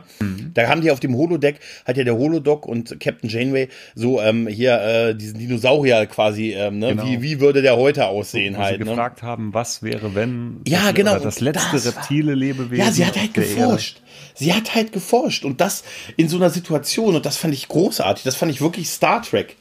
[0.53, 4.47] Da haben die auf dem Holodeck, hat ja der Holodoc und Captain Janeway so ähm,
[4.47, 6.89] hier äh, diesen Dinosaurier quasi, ähm, ne?
[6.89, 7.05] Genau.
[7.05, 8.75] wie, wie würde der heute aussehen Wo halt.
[8.77, 8.89] sie ne?
[8.91, 11.19] gefragt haben, was wäre, wenn Ja, das, genau.
[11.19, 12.85] das letzte Das reptile Lebewesen.
[12.85, 13.55] Ja, sie hat halt der Erde.
[13.55, 14.01] geforscht.
[14.33, 15.83] Sie hat halt geforscht und das
[16.15, 18.23] in so einer Situation und das fand ich großartig.
[18.23, 19.57] Das fand ich wirklich Star Trek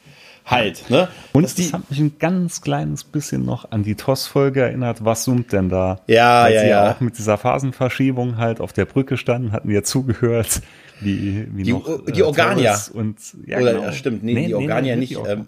[0.49, 0.89] halt.
[0.89, 1.07] Ne?
[1.33, 5.03] Und das hat mich ein ganz kleines bisschen noch an die TOS-Folge erinnert.
[5.05, 6.01] Was summt denn da?
[6.07, 6.91] Ja, Weil ja, sie ja.
[6.91, 10.61] auch mit dieser Phasenverschiebung halt auf der Brücke standen, hatten wir zugehört,
[11.01, 12.71] wie, wie Die- noch, die Organier.
[12.71, 13.83] Torres Und, ja, Oder genau.
[13.85, 15.17] ja, stimmt, nee, die Organier nicht.
[15.27, 15.47] Ähm,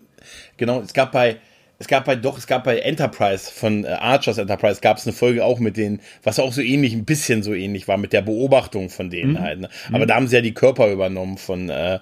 [0.58, 1.38] genau, es gab bei
[1.80, 5.14] es gab bei doch, es gab bei Enterprise von äh, Archers Enterprise gab es eine
[5.14, 8.22] Folge auch mit denen, was auch so ähnlich, ein bisschen so ähnlich war mit der
[8.22, 9.40] Beobachtung von denen Mhm.
[9.40, 9.60] halt.
[9.62, 9.70] Ne?
[9.92, 11.98] Aber da haben sie ja die Körper übernommen von äh,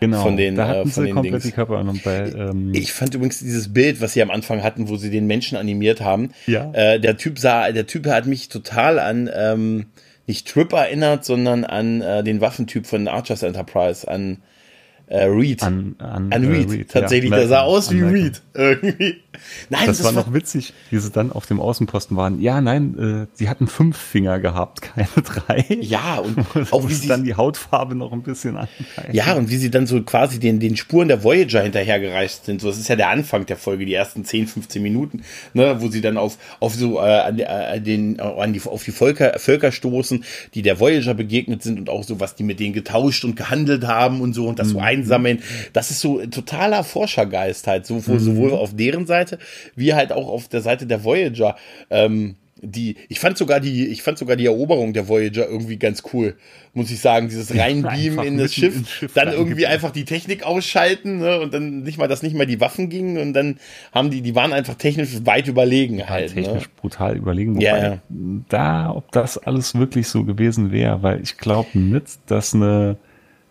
[0.00, 0.22] genau.
[0.22, 1.44] von den, da äh, hatten von sie den komplett Dings.
[1.44, 4.88] die Körper genommen bei, ähm, Ich fand übrigens dieses Bild, was sie am Anfang hatten,
[4.88, 6.30] wo sie den Menschen animiert haben.
[6.46, 6.70] Ja.
[6.72, 9.86] Äh, der Typ sah, der Typ hat mich total an ähm,
[10.26, 14.38] nicht Trip erinnert, sondern an äh, den Waffentyp von Archers Enterprise, an
[15.06, 15.62] äh, Reed.
[15.62, 17.30] an, an, An äh, Reed, tatsächlich.
[17.30, 17.38] ja.
[17.38, 18.00] der sah aus wie.
[18.00, 18.40] Reed.
[18.54, 19.16] Irgendwie.
[19.70, 22.40] Nein, Das, war noch witzig, wie sie dann auf dem Außenposten waren.
[22.40, 25.64] Ja, nein, äh, sie hatten fünf Finger gehabt, keine drei.
[25.80, 28.68] Ja, und auch wie sie, dann die Hautfarbe noch ein bisschen an.
[29.12, 32.60] ja, und wie sie dann so quasi den, den Spuren der Voyager hinterhergereist sind.
[32.60, 35.22] So, das ist ja der Anfang der Folge, die ersten 10, 15 Minuten,
[35.54, 38.84] ne, wo sie dann auf, auf so, äh, an, äh, den, äh, an die, auf
[38.84, 42.60] die Völker, Völker stoßen, die der Voyager begegnet sind und auch so, was die mit
[42.60, 45.42] denen getauscht und gehandelt haben und so und das so einsammeln.
[45.72, 49.23] Das ist so totaler Forschergeist halt, so, sowohl auf deren Seite,
[49.74, 51.56] wie halt auch auf der Seite der Voyager.
[51.90, 56.02] Ähm, die, ich fand sogar die, ich fand sogar die Eroberung der Voyager irgendwie ganz
[56.12, 56.36] cool,
[56.72, 57.28] muss ich sagen.
[57.28, 61.82] Dieses Reinbeamen in das Schiff, Schiff dann irgendwie einfach die Technik ausschalten ne, und dann
[61.82, 63.58] nicht mal, dass nicht mal die Waffen gingen und dann
[63.92, 66.34] haben die, die waren einfach technisch weit überlegen halt.
[66.34, 66.42] Ne?
[66.42, 67.60] technisch brutal überlegen.
[67.60, 67.98] Ja, Wobei ja.
[68.48, 72.96] da, ob das alles wirklich so gewesen wäre, weil ich glaube nicht, dass eine,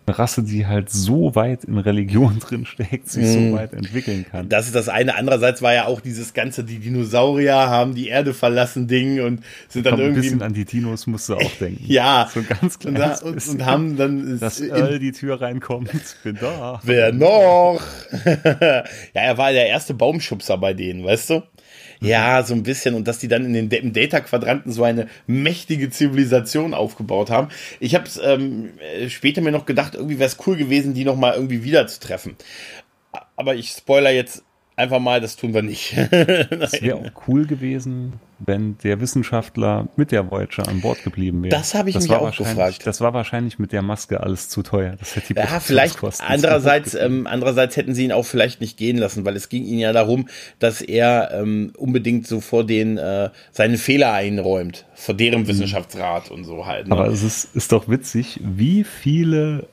[0.06, 3.50] eine Rasse, die halt so weit in Religion drin steckt, sich Mhm.
[3.50, 4.48] so weit entwickeln kann.
[4.48, 5.16] Das ist das eine.
[5.16, 9.86] Andererseits war ja auch dieses ganze, die Dinosaurier haben die Erde verlassen Ding und sind
[9.86, 10.20] dann Kommt ein irgendwie.
[10.28, 11.84] bisschen an die Dinos musst du auch denken.
[11.86, 13.54] ja, So ein ganz und, kleines und, bisschen.
[13.54, 15.90] und haben dann dass Earl die Tür reinkommt,
[16.22, 16.80] bin da.
[16.82, 17.80] Wer noch?
[18.24, 18.82] ja,
[19.14, 21.42] er war der erste Baumschubser bei denen, weißt du?
[22.04, 22.94] Ja, so ein bisschen.
[22.94, 27.48] Und dass die dann in den Data-Quadranten so eine mächtige Zivilisation aufgebaut haben.
[27.80, 31.04] Ich habe es ähm, äh, später mir noch gedacht, irgendwie wäre es cool gewesen, die
[31.04, 32.36] noch mal irgendwie wiederzutreffen.
[33.36, 34.44] Aber ich spoiler jetzt
[34.76, 35.94] einfach mal, das tun wir nicht.
[36.64, 41.50] Es wäre auch cool gewesen, wenn der Wissenschaftler mit der Voyager an Bord geblieben wäre.
[41.50, 42.86] Das habe ich mich war auch gefragt.
[42.86, 44.96] Das war wahrscheinlich mit der Maske alles zu teuer.
[44.98, 48.96] Das hätte die Ja, vielleicht andererseits, ähm, andererseits hätten sie ihn auch vielleicht nicht gehen
[48.96, 53.30] lassen, weil es ging ihnen ja darum, dass er ähm, unbedingt so vor den äh,
[53.52, 56.88] seine Fehler einräumt, vor deren Wissenschaftsrat und so halt.
[56.88, 56.94] Ne?
[56.94, 57.00] Mhm.
[57.00, 59.66] Aber es ist, ist doch witzig, wie viele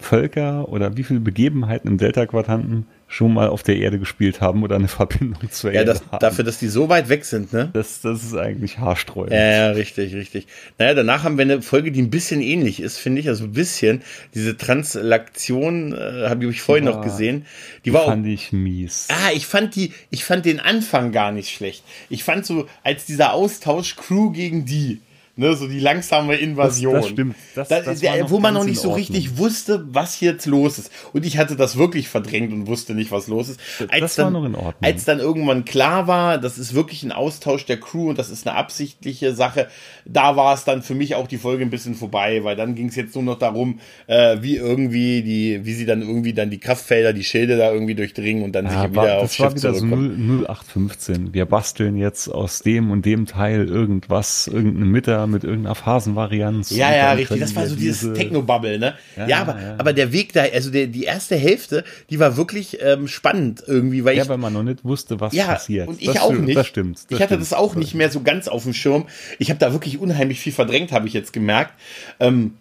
[0.00, 4.76] Völker oder wie viele Begebenheiten im Delta-Quadranten schon mal auf der Erde gespielt haben oder
[4.76, 6.18] eine Verbindung zur ja, Erde das, haben.
[6.20, 7.70] dafür, dass die so weit weg sind, ne?
[7.72, 9.32] das, das ist eigentlich haarsträubend.
[9.32, 10.46] Ja, ja, richtig, richtig.
[10.78, 13.28] Naja, danach haben wir eine Folge, die ein bisschen ähnlich ist, finde ich.
[13.28, 14.02] Also ein bisschen.
[14.34, 17.46] Diese Translaktion äh, habe ich vorhin Die noch gesehen.
[17.84, 19.08] Die Die war auch fand ich mies.
[19.10, 21.82] Ah, ich fand die, ich fand den Anfang gar nicht schlecht.
[22.10, 25.00] Ich fand so, als dieser Austausch Crew gegen die,
[25.38, 26.94] Ne, so die langsame Invasion.
[26.94, 27.36] Das, das stimmt.
[27.54, 30.90] Das, da, das der, wo man noch nicht so richtig wusste, was jetzt los ist.
[31.12, 33.60] Und ich hatte das wirklich verdrängt und wusste nicht, was los ist.
[33.88, 34.74] Als das dann, war noch in Ordnung.
[34.82, 38.48] Als dann irgendwann klar war, das ist wirklich ein Austausch der Crew und das ist
[38.48, 39.68] eine absichtliche Sache,
[40.04, 42.88] da war es dann für mich auch die Folge ein bisschen vorbei, weil dann ging
[42.88, 46.58] es jetzt nur noch darum, äh, wie irgendwie die, wie sie dann irgendwie dann die
[46.58, 49.54] Kraftfelder, die Schilde da irgendwie durchdringen und dann ja, sich wieder war, auf Schiff war
[49.54, 50.38] wieder zurückkommen.
[50.40, 51.32] so 0815.
[51.32, 56.70] Wir basteln jetzt aus dem und dem Teil irgendwas, irgendeine Mitte mit irgendeiner Phasenvarianz.
[56.70, 57.40] Ja, ja, richtig.
[57.40, 58.94] Das war so dieses Techno-Bubble, ne?
[59.16, 59.74] Ja, ja, aber, ja.
[59.78, 64.04] aber der Weg da, also der, die erste Hälfte, die war wirklich ähm, spannend irgendwie,
[64.04, 64.28] weil ja, ich.
[64.28, 65.88] weil man noch nicht wusste, was ja, passiert.
[65.88, 66.56] Und ich das auch stimmt, nicht.
[66.56, 66.98] Das stimmt.
[66.98, 69.06] Das ich hatte das auch nicht mehr so ganz auf dem Schirm.
[69.38, 71.74] Ich habe da wirklich unheimlich viel verdrängt, habe ich jetzt gemerkt.
[72.20, 72.52] Ähm,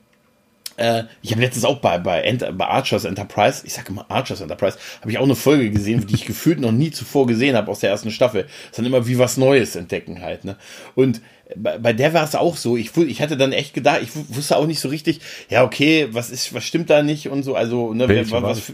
[0.77, 4.41] äh, ich habe letztens auch bei, bei, Ent bei Archers Enterprise, ich sage immer Archers
[4.41, 7.69] Enterprise, habe ich auch eine Folge gesehen, die ich gefühlt noch nie zuvor gesehen habe
[7.69, 8.43] aus der ersten Staffel.
[8.43, 10.45] Das ist dann immer wie was Neues entdecken halt.
[10.45, 10.55] Ne?
[10.95, 11.21] Und
[11.55, 12.77] bei, bei der war es auch so.
[12.77, 16.29] Ich, ich hatte dann echt gedacht, ich wusste auch nicht so richtig, ja, okay, was
[16.29, 17.55] ist, was stimmt da nicht und so.
[17.55, 18.71] Also, ne, Welche was, war was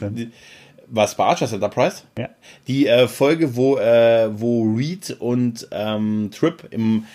[0.87, 2.03] was bei Archers Enterprise?
[2.17, 2.29] Ja.
[2.67, 7.05] Die äh, Folge, wo, äh, wo Reed und ähm, Trip im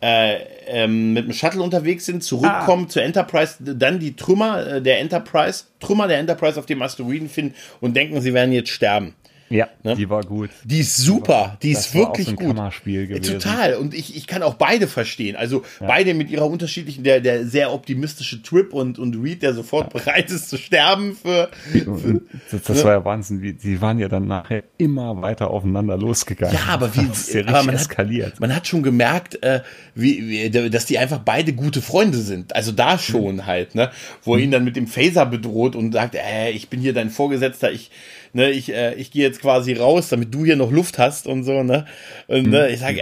[0.00, 2.88] äh, ähm, mit dem Shuttle unterwegs sind, zurückkommen Ah.
[2.88, 7.54] zur Enterprise, dann die Trümmer äh, der Enterprise, Trümmer der Enterprise auf dem Asteroiden finden
[7.80, 9.14] und denken, sie werden jetzt sterben.
[9.48, 9.94] Ja, Ne?
[9.94, 10.50] die war gut.
[10.64, 12.46] Die ist super, die ist war auch wirklich so ein gut.
[12.48, 13.34] Kammerspiel gewesen.
[13.38, 13.74] Total.
[13.74, 15.36] Und ich, ich kann auch beide verstehen.
[15.36, 19.92] Also beide mit ihrer unterschiedlichen, der, der sehr optimistische Trip und, und Reed, der sofort
[19.92, 21.48] bereit ist zu sterben für.
[21.72, 23.40] für Das, das war ja Wahnsinn.
[23.42, 26.54] wie- Die waren ja dann nachher immer weiter aufeinander losgegangen.
[26.54, 28.32] ja, aber wie Das ist ja aber man eskaliert.
[28.32, 29.60] Hat, man hat schon gemerkt, äh,
[29.94, 32.54] wie, wie, dass die einfach beide gute Freunde sind.
[32.56, 33.90] Also da schon halt, ne?
[34.24, 37.10] Wo er ihn dann mit dem Phaser bedroht und sagt, äh, ich bin hier dein
[37.10, 37.90] Vorgesetzter, ich,
[38.36, 41.42] ne, ich, äh, ich gehe jetzt quasi raus, damit du hier noch Luft hast und
[41.42, 41.86] so, ne?
[42.28, 43.00] Und ne, ich sage,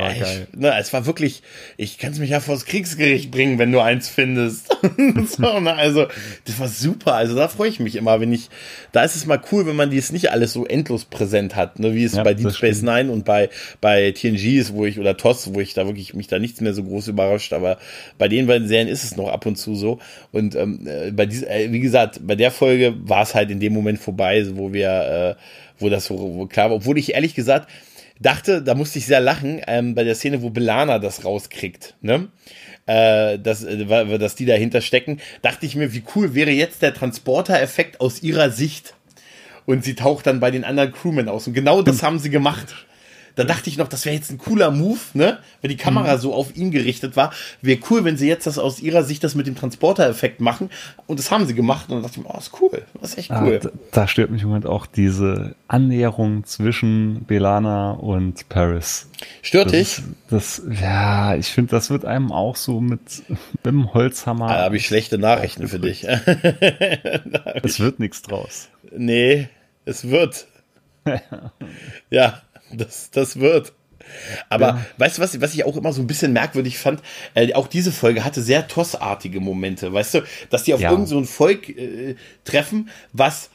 [0.57, 1.43] ne, es war wirklich,
[1.77, 4.69] ich kann es mich ja vors Kriegsgericht bringen, wenn du eins findest.
[5.37, 5.75] so, ne?
[5.75, 6.07] Also,
[6.45, 7.15] das war super.
[7.15, 8.49] Also da freue ich mich immer, wenn ich,
[8.93, 11.95] da ist es mal cool, wenn man dies nicht alles so endlos präsent hat, ne?
[11.95, 12.93] Wie es Ja, bei Deep Space stimmt.
[12.93, 16.29] Nine und bei, bei TNG ist, wo ich, oder TOS, wo ich da wirklich, mich
[16.29, 17.79] da nichts mehr so groß überrascht, aber
[18.19, 19.99] bei den beiden Serien ist es noch ab und zu so.
[20.31, 23.59] Und ähm, äh, bei dieser, äh, wie gesagt, bei der Folge war es halt in
[23.59, 25.24] dem Moment vorbei, wo wir, äh,
[25.79, 27.69] wo das so wo klar war, obwohl ich ehrlich gesagt
[28.21, 32.29] dachte, da musste ich sehr lachen, ähm, bei der Szene, wo Belana das rauskriegt, ne?
[32.87, 36.95] Äh, dass, äh, dass die dahinter stecken, dachte ich mir, wie cool wäre jetzt der
[36.95, 38.95] Transporter-Effekt aus ihrer Sicht
[39.67, 41.47] und sie taucht dann bei den anderen Crewmen aus.
[41.47, 42.87] Und genau das haben sie gemacht.
[43.37, 45.39] Da dachte ich noch, das wäre jetzt ein cooler Move, ne?
[45.61, 47.33] Wenn die Kamera so auf ihn gerichtet war.
[47.63, 50.71] Wäre cool, wenn sie jetzt das aus ihrer Sicht das mit dem Transporter-Effekt machen.
[51.09, 51.89] Und das haben sie gemacht.
[51.89, 52.83] Und dann dachte ich mir, oh, ist cool.
[53.01, 53.59] Das ist echt Ah, cool.
[53.61, 59.09] da, da stört mich im Moment auch diese Annäherung zwischen Belana und Paris.
[59.43, 59.99] Stört Das, dich?
[59.99, 64.47] ist- das ja, ich finde, das wird einem auch so mit, mit dem Holzhammer.
[64.49, 66.07] Da habe ich schlechte Nachrichten für dich.
[67.63, 68.69] es wird nichts draus.
[68.97, 69.49] nee,
[69.85, 70.47] es wird.
[72.11, 72.41] ja,
[72.79, 73.73] das, das wird.
[74.51, 74.87] Aber Ja.
[74.99, 77.01] weißt du, was, was ich auch immer so ein bisschen merkwürdig fand?
[77.35, 80.91] Äh, auch diese Folge hatte sehr tossartige Momente, weißt du, dass die auf Ja.
[80.91, 83.51] irgend so ein Volk äh, treffen, was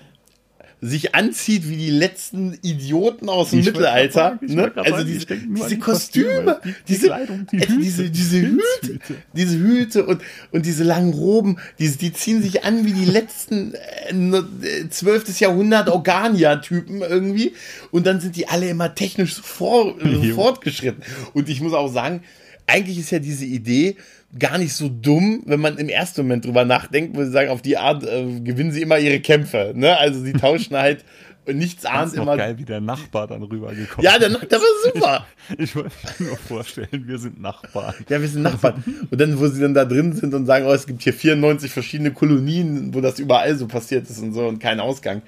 [0.81, 4.13] sich anzieht wie die letzten Idioten aus dem Ich Mittelalter.
[4.13, 4.71] sagen, ne?
[4.75, 8.41] Also sagen, diese, diese die Kostüme, die- die diese, Kleidung, die äh, diese, Hüte, diese
[8.41, 9.15] Hüte, Pilzhüte.
[9.33, 13.73] diese Hüte und, und diese langen Roben, die, die ziehen sich an wie die letzten
[13.73, 15.37] äh, ne- äh, 12.
[15.41, 17.53] Jahrhundert Organia-Typen irgendwie.
[17.91, 21.03] Und dann sind die alle immer technisch so vor, äh, fortgeschritten.
[21.33, 22.21] Und ich muss auch sagen,
[22.67, 23.97] eigentlich ist ja diese Idee
[24.37, 27.61] gar nicht so dumm, wenn man im ersten Moment drüber nachdenkt, wo sie sagen, auf
[27.61, 29.73] die Art äh, gewinnen sie immer ihre Kämpfe.
[29.75, 29.97] Ne?
[29.97, 31.03] Also sie tauschen halt
[31.47, 32.37] nichts Das ahnt ist immer.
[32.37, 35.25] geil, wie der Nachbar dann rübergekommen Ja, der, der war super.
[35.57, 35.89] Ich wollte
[36.19, 37.95] mir nur vorstellen, wir sind Nachbarn.
[38.07, 38.83] Ja, wir sind Nachbarn.
[39.09, 41.71] Und dann, wo sie dann da drin sind und sagen, oh, es gibt hier 94
[41.71, 45.23] verschiedene Kolonien, wo das überall so passiert ist und so und kein Ausgang.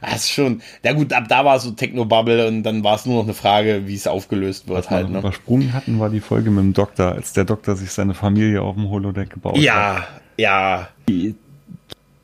[0.00, 3.16] Das ist schon, ja gut, ab da war so Techno-Bubble und dann war es nur
[3.16, 5.18] noch eine Frage, wie es aufgelöst wird Was wir halt, noch ne?
[5.20, 8.74] übersprungen hatten, war die Folge mit dem Doktor, als der Doktor sich seine Familie auf
[8.74, 9.62] dem Holodeck gebaut hat.
[9.62, 10.06] Ja,
[10.36, 10.88] ja,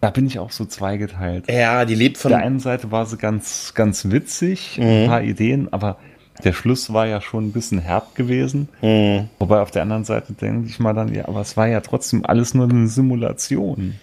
[0.01, 1.49] da bin ich auch so zweigeteilt.
[1.51, 4.85] ja, die lebt Auf der von, einen Seite war sie ganz, ganz witzig, Mhm.
[4.85, 5.97] ein paar Ideen, aber
[6.45, 8.69] der Schluss war ja schon ein bisschen herb gewesen.
[8.81, 9.29] Mhm.
[9.39, 12.27] Wobei auf der anderen Seite denke ich mal dann, ja, aber es war ja trotzdem
[12.27, 13.95] alles nur eine Simulation.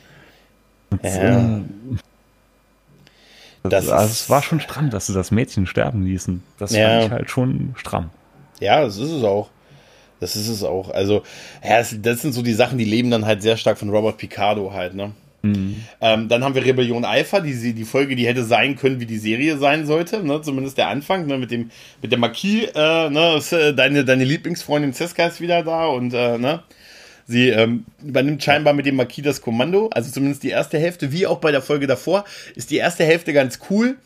[0.92, 1.10] Und, Ja.
[1.58, 1.62] äh,
[3.70, 6.44] Das das, also es war schon stramm, dass sie das Mädchen sterben ließen.
[6.58, 6.90] Das Ja.
[6.90, 8.10] fand ich halt schon stramm.
[8.60, 9.50] ja, das ist es auch.
[10.20, 10.90] Das ist es auch.
[10.92, 11.24] Also,
[11.64, 14.74] ja, das, sind so die Sachen, die leben dann halt sehr stark von Robert Picardo
[14.74, 15.14] halt, ne?
[15.42, 19.18] Ähm, dann haben wir Rebellion Alpha, die, die Folge, die hätte sein können, wie die
[19.18, 20.42] Serie sein sollte, ne?
[20.42, 21.38] zumindest der Anfang, ne?
[21.38, 23.40] mit dem mit der Marquis, äh, ne?
[23.52, 26.64] Äh, deine, deine Lieblingsfreundin Seska ist wieder da und äh, ne?
[27.30, 31.28] Sie ähm, übernimmt scheinbar mit dem Marquis das Kommando, also zumindest die erste Hälfte, wie
[31.28, 33.98] auch bei der Folge davor, ist die erste Hälfte ganz cool.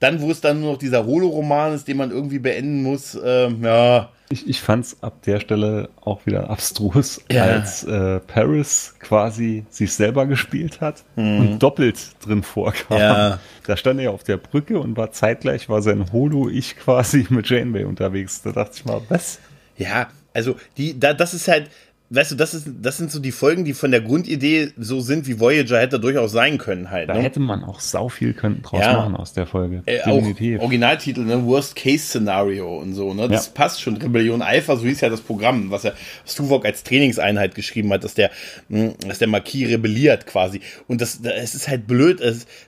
[0.00, 3.50] Dann, wo es dann nur noch dieser Holo-Roman ist, den man irgendwie beenden muss, äh,
[3.50, 4.08] ja.
[4.30, 7.44] Ich, ich fand es ab der Stelle auch wieder abstrus, ja.
[7.44, 11.40] als äh, Paris quasi sich selber gespielt hat mhm.
[11.40, 12.98] und doppelt drin vorkam.
[12.98, 13.38] Ja.
[13.66, 17.84] Da stand er auf der Brücke und war zeitgleich, war sein Holo-Ich quasi mit Janeway
[17.84, 18.40] unterwegs.
[18.40, 19.40] Da dachte ich mal, was?
[19.76, 21.70] Ja, also die, da, das ist halt,
[22.14, 25.26] weißt du, das, ist, das sind so die Folgen, die von der Grundidee so sind,
[25.26, 27.08] wie Voyager hätte durchaus sein können halt.
[27.08, 27.22] Da ne?
[27.22, 28.92] hätte man auch sau viel können draus ja.
[28.94, 29.82] machen aus der Folge.
[29.86, 30.60] Äh, Definitiv.
[30.60, 31.44] Originaltitel, ne?
[31.46, 33.28] Worst Case Szenario und so, ne?
[33.28, 33.52] Das ja.
[33.54, 33.96] passt schon.
[33.96, 35.92] Rebellion Alpha, so hieß ja das Programm, was ja
[36.26, 38.30] Stuvok als Trainingseinheit geschrieben hat, dass der,
[38.68, 40.60] hm, dass der Marquis rebelliert quasi.
[40.88, 42.20] Und das, es ist halt blöd,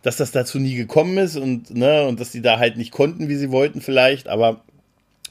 [0.03, 3.29] dass das dazu nie gekommen ist und, ne, und dass die da halt nicht konnten,
[3.29, 4.63] wie sie wollten vielleicht, aber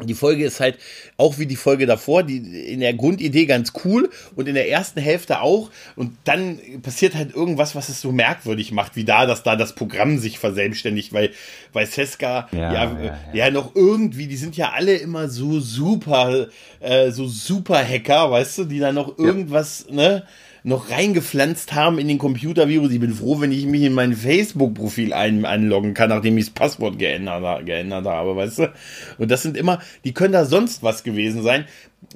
[0.02, 0.80] die Folge ist halt
[1.18, 5.00] auch wie die Folge davor, die in der Grundidee ganz cool und in der ersten
[5.00, 5.70] Hälfte auch.
[5.96, 9.76] Und dann passiert halt irgendwas, was es so merkwürdig macht, wie da, dass da das
[9.76, 11.30] Programm sich verselbstständigt, weil,
[11.74, 13.52] weil Seska ja, ja, ja, ja.
[13.52, 16.48] noch irgendwie, die sind ja alle immer so super,
[16.80, 20.24] äh, so super Hacker, weißt du, die da noch irgendwas, ne?
[20.64, 22.92] Noch reingepflanzt haben in den Computervirus.
[22.92, 26.54] Ich bin froh, wenn ich mich in mein Facebook-Profil ein einloggen kann, nachdem ich das
[26.54, 28.74] Passwort geändert, geändert habe, weißt du?
[29.18, 31.66] Und das sind immer, die können da sonst was gewesen sein.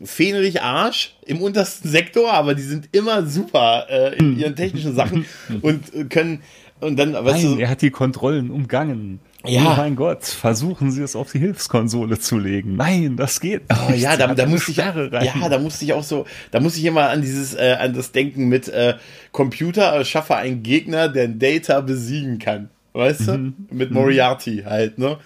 [0.04, 5.26] Fähnrich Arsch im untersten Sektor, aber die sind immer super äh, in ihren technischen Sachen
[5.62, 6.42] und können
[6.80, 9.20] und dann, weißt Nein, du, er hat die Kontrollen umgangen.
[9.48, 9.74] Ja.
[9.74, 12.76] Oh mein Gott, versuchen Sie es auf die Hilfskonsole zu legen.
[12.76, 14.02] Nein, das geht oh, nicht.
[14.02, 17.10] ja, da, da musste ich, ja, da musste ich auch so, da musste ich immer
[17.10, 18.96] an dieses, äh, an das Denken mit äh,
[19.32, 22.70] Computer, äh, schaffe einen Gegner, der Data besiegen kann.
[22.94, 23.56] Weißt mhm.
[23.70, 23.76] du?
[23.76, 24.66] Mit Moriarty mhm.
[24.66, 25.18] halt, ne?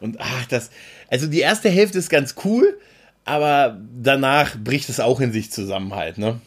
[0.00, 0.70] Und ach, das,
[1.08, 2.78] also die erste Hälfte ist ganz cool,
[3.24, 6.40] aber danach bricht es auch in sich zusammen halt, ne?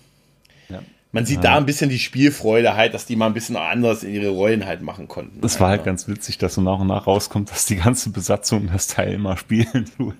[1.13, 1.51] Man sieht ja.
[1.51, 4.65] da ein bisschen die Spielfreude halt, dass die mal ein bisschen anders in ihre Rollen
[4.65, 5.45] halt machen konnten.
[5.45, 8.67] Es war halt ganz witzig, dass so nach und nach rauskommt, dass die ganze Besatzung
[8.73, 10.17] das Teil immer spielen tut.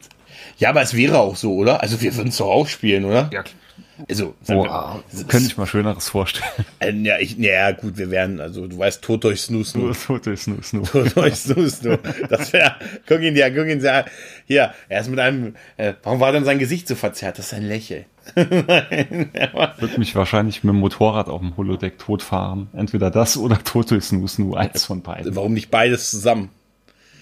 [0.58, 1.82] Ja, aber es wäre auch so, oder?
[1.82, 3.29] Also wir würden es doch auch spielen, oder?
[3.34, 3.43] Ja.
[4.08, 6.65] Also, Boah, wir, könnte ich mal Schöneres vorstellen.
[6.79, 9.93] Äh, ja, ich, ja, gut, wir wären, also du weißt, tot durch Snoo Snoo.
[9.93, 10.84] Tot durch Snoo Snoo.
[10.84, 11.97] Tot durch Snoo Snoo.
[12.29, 12.75] Das wäre,
[13.08, 14.06] guck ihn dir, guck ihn dir,
[14.45, 17.38] hier, er ist mit einem, äh, warum war denn sein Gesicht so verzerrt?
[17.38, 18.06] Das ist ein Lächeln.
[18.36, 22.67] Würde mich wahrscheinlich mit dem Motorrad auf dem Holodeck totfahren.
[22.73, 25.36] Entweder das oder tot durch Snoo Snoo, eins von beiden.
[25.36, 26.49] Warum nicht beides zusammen?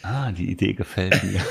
[0.04, 1.42] Ah, die Idee gefällt mir.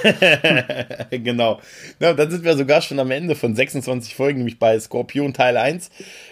[1.18, 1.60] genau.
[2.00, 5.56] Ja, dann sind wir sogar schon am Ende von 26 Folgen, nämlich bei Scorpion Teil
[5.56, 5.90] 1.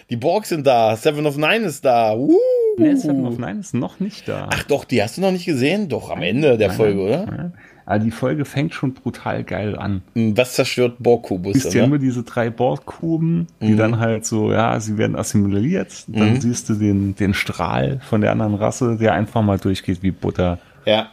[0.09, 2.15] Die Borgs sind da, Seven of Nine ist da.
[2.15, 2.35] Uh.
[2.77, 4.49] Nee, Seven of Nine ist noch nicht da.
[4.51, 5.87] Ach doch, die hast du noch nicht gesehen?
[5.87, 7.25] Doch, am Ende der nein, Folge, oder?
[7.25, 7.53] Nein.
[7.89, 10.03] Aber die Folge fängt schon brutal geil an.
[10.13, 11.53] Was zerstört Borgkubus?
[11.53, 13.77] Siehst ja nur diese drei Borgkuben, die mhm.
[13.77, 16.03] dann halt so, ja, sie werden assimiliert.
[16.05, 16.39] Dann mhm.
[16.39, 20.59] siehst du den, den Strahl von der anderen Rasse, der einfach mal durchgeht wie Butter.
[20.85, 21.09] Ja.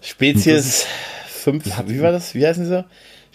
[0.00, 0.86] Spezies
[1.26, 2.36] 5, wie war das?
[2.36, 2.84] Wie heißen sie?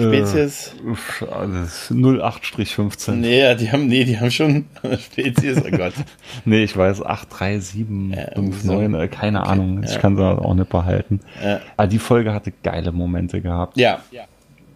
[0.07, 0.75] Spezies.
[1.21, 3.11] Äh, 08-15.
[3.11, 4.65] Nee, die haben, nee, die haben schon
[4.99, 5.93] Spezies, oh Gott.
[6.45, 9.49] nee, ich weiß, 83759, ja, 5, 9, äh, keine okay.
[9.49, 9.83] Ahnung.
[9.83, 9.99] Ich ja.
[9.99, 11.19] kann sie auch nicht behalten.
[11.43, 11.59] Ja.
[11.77, 13.77] Aber die Folge hatte geile Momente gehabt.
[13.77, 13.99] Ja.
[14.11, 14.23] ja.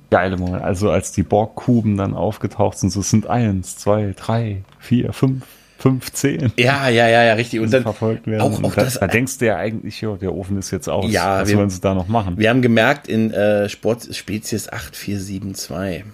[0.10, 0.64] Geile Momente.
[0.64, 5.46] Also als die Borgkuben dann aufgetaucht sind, so sind eins, zwei, drei, vier, fünf,
[5.86, 6.54] 15.
[6.58, 7.60] Ja, ja, ja, ja, richtig.
[7.60, 8.41] Und dann verfolgt werden.
[8.41, 11.12] Auch, auch da, das, da denkst du ja eigentlich, jo, der Ofen ist jetzt aus.
[11.12, 12.39] Ja, was wir, wollen sie da noch machen?
[12.39, 16.06] Wir haben gemerkt in äh, Sport Spezies 8472.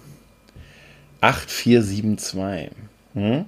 [1.22, 2.70] 8472.
[3.14, 3.46] Hm?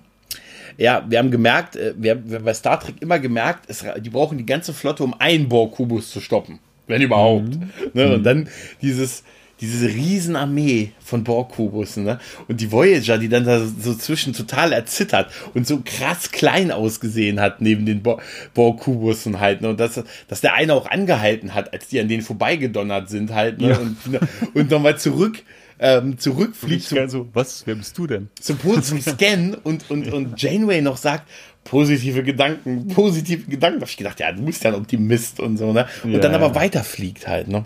[0.79, 4.39] Ja, wir haben gemerkt, äh, wir haben bei Star Trek immer gemerkt, es, die brauchen
[4.39, 6.59] die ganze Flotte, um einen Borg-Kubus zu stoppen.
[6.87, 7.49] Wenn überhaupt.
[7.49, 7.71] Mhm.
[7.93, 8.15] Ne?
[8.15, 8.25] Und mhm.
[8.25, 8.49] dann
[8.81, 9.25] dieses,
[9.61, 12.19] diese Riesenarmee von Borg-Kubussen, ne?
[12.49, 17.41] Und die Voyager, die dann da so zwischen total erzittert und so krass klein ausgesehen
[17.41, 19.71] hat neben den Borg-Kubussen halt, ne?
[19.71, 23.61] Und dass, dass der eine auch angehalten hat, als die an denen vorbeigedonnert sind halt,
[23.61, 23.71] ne?
[23.71, 23.79] Ja.
[23.79, 24.21] Und, ne?
[24.55, 25.43] und nochmal zurück
[25.79, 26.85] ähm, zurückfliegt.
[26.85, 27.67] Zum, so, was?
[27.67, 28.31] Wer bist du denn?
[28.41, 31.29] Zum, zum Scan und, und, und Janeway noch sagt,
[31.65, 33.81] positive Gedanken, positive Gedanken.
[33.81, 35.87] Da habe ich gedacht, ja, du bist ja ein Optimist und so, ne?
[36.03, 36.55] Und ja, dann aber ja.
[36.55, 37.65] weiterfliegt halt, ne?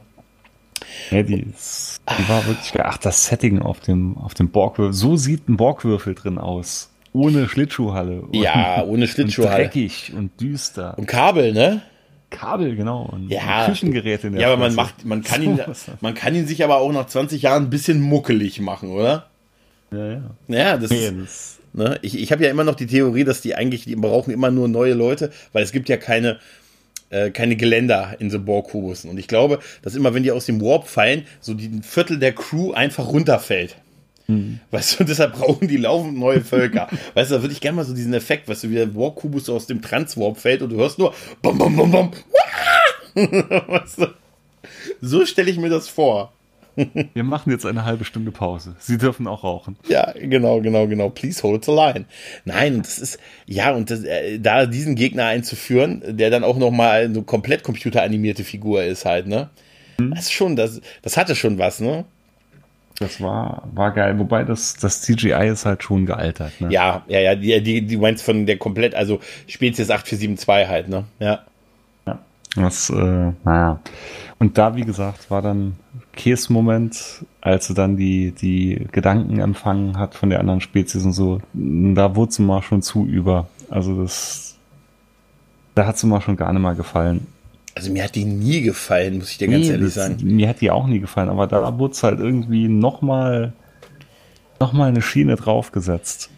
[1.10, 2.86] Ja, die, die war wirklich geil.
[2.88, 4.92] Ach, das Setting auf dem, auf dem Borgwürfel.
[4.92, 6.90] So sieht ein Borgwürfel drin aus.
[7.12, 8.24] Ohne Schlittschuhhalle.
[8.32, 9.64] ja, ohne Schlittschuhhalle.
[9.64, 10.96] Und dreckig und düster.
[10.98, 11.82] Und Kabel, ne?
[12.30, 13.08] Kabel, genau.
[13.10, 13.66] Und ja.
[13.66, 15.58] Küchengeräte in der Ja, aber man macht, man kann ihn,
[16.00, 19.26] man kann ihn sich aber auch nach 20 Jahren ein bisschen muckelig machen, oder?
[19.90, 20.22] Ja, ja.
[20.48, 21.98] Ja, das, nee, das ne?
[22.02, 24.68] Ich, ich habe ja immer noch die Theorie, dass die eigentlich, die brauchen immer nur
[24.68, 26.38] neue Leute, weil es gibt ja keine,
[27.10, 29.10] äh, keine Geländer in so Borgkubussen.
[29.10, 32.18] Und ich glaube, dass immer, wenn die aus dem Warp fallen, so die ein Viertel
[32.18, 33.76] der Crew einfach runterfällt.
[34.26, 34.60] Mhm.
[34.70, 36.88] Weißt du, und deshalb brauchen die laufend neue Völker.
[37.14, 39.46] weißt du, da würde ich gerne mal so diesen Effekt, weißt du, wie der Warkubus
[39.46, 42.10] so aus dem Transwarp fällt und du hörst nur bam, bam, bam, bam.
[43.14, 44.06] weißt du?
[45.00, 46.32] So stelle ich mir das vor.
[47.14, 48.76] Wir machen jetzt eine halbe Stunde Pause.
[48.78, 49.76] Sie dürfen auch rauchen.
[49.88, 51.10] Ja, genau, genau, genau.
[51.10, 52.04] Please hold the line.
[52.44, 57.04] Nein, das ist, ja, und das, äh, da diesen Gegner einzuführen, der dann auch nochmal
[57.04, 59.50] eine komplett computeranimierte Figur ist halt, ne?
[59.98, 60.10] Mhm.
[60.14, 62.04] Das ist schon, das, das hatte schon was, ne?
[62.98, 64.18] Das war, war geil.
[64.18, 66.72] Wobei das, das CGI ist halt schon gealtert, ne?
[66.72, 67.34] Ja, ja, ja.
[67.34, 71.04] Die, die, die meinst von der komplett, also Spezies 8472 halt, ne?
[71.20, 71.44] Ja.
[72.56, 73.80] Das, äh, naja.
[74.38, 75.76] Und da, wie gesagt, war dann
[76.12, 81.40] Käse-Moment, als sie dann die, die Gedanken empfangen hat von der anderen Spezies und so.
[81.52, 83.48] Da wurde sie mal schon zu über.
[83.68, 84.56] Also das,
[85.74, 87.26] da hat sie mal schon gar nicht mal gefallen.
[87.74, 90.16] Also mir hat die nie gefallen, muss ich dir ganz nee, ehrlich sagen.
[90.22, 93.52] Mir hat die auch nie gefallen, aber da wurde es halt irgendwie nochmal
[94.58, 96.30] noch mal eine Schiene draufgesetzt.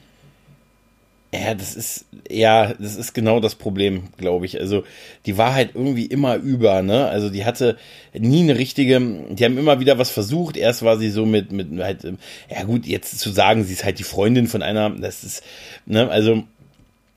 [1.32, 4.58] Ja, das ist, ja, das ist genau das Problem, glaube ich.
[4.58, 4.82] Also,
[5.26, 7.06] die war halt irgendwie immer über, ne?
[7.06, 7.76] Also, die hatte
[8.12, 9.00] nie eine richtige,
[9.30, 10.56] die haben immer wieder was versucht.
[10.56, 12.04] Erst war sie so mit, mit, halt,
[12.48, 15.44] ja gut, jetzt zu sagen, sie ist halt die Freundin von einer, das ist,
[15.86, 16.42] ne, also,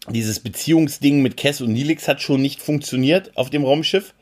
[0.10, 4.14] dieses Beziehungsding mit Kess und Nilix hat schon nicht funktioniert auf dem Raumschiff.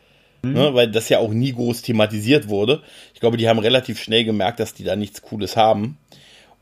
[0.43, 0.53] Mhm.
[0.53, 2.81] Ne, weil das ja auch nie groß thematisiert wurde.
[3.13, 5.97] Ich glaube, die haben relativ schnell gemerkt, dass die da nichts Cooles haben.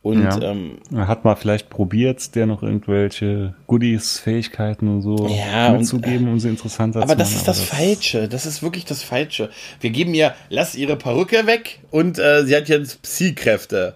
[0.02, 0.42] Und ja.
[0.42, 6.34] ähm, hat man vielleicht probiert, der noch irgendwelche Goodies, Fähigkeiten und so ja, mitzugeben, und,
[6.34, 7.22] um sie interessanter aber zu machen.
[7.22, 8.30] Aber das ist das, das Falsche.
[8.30, 9.50] Das ist wirklich das Falsche.
[9.82, 13.96] Wir geben ihr, lass ihre Perücke weg und äh, sie hat jetzt Psy-Kräfte.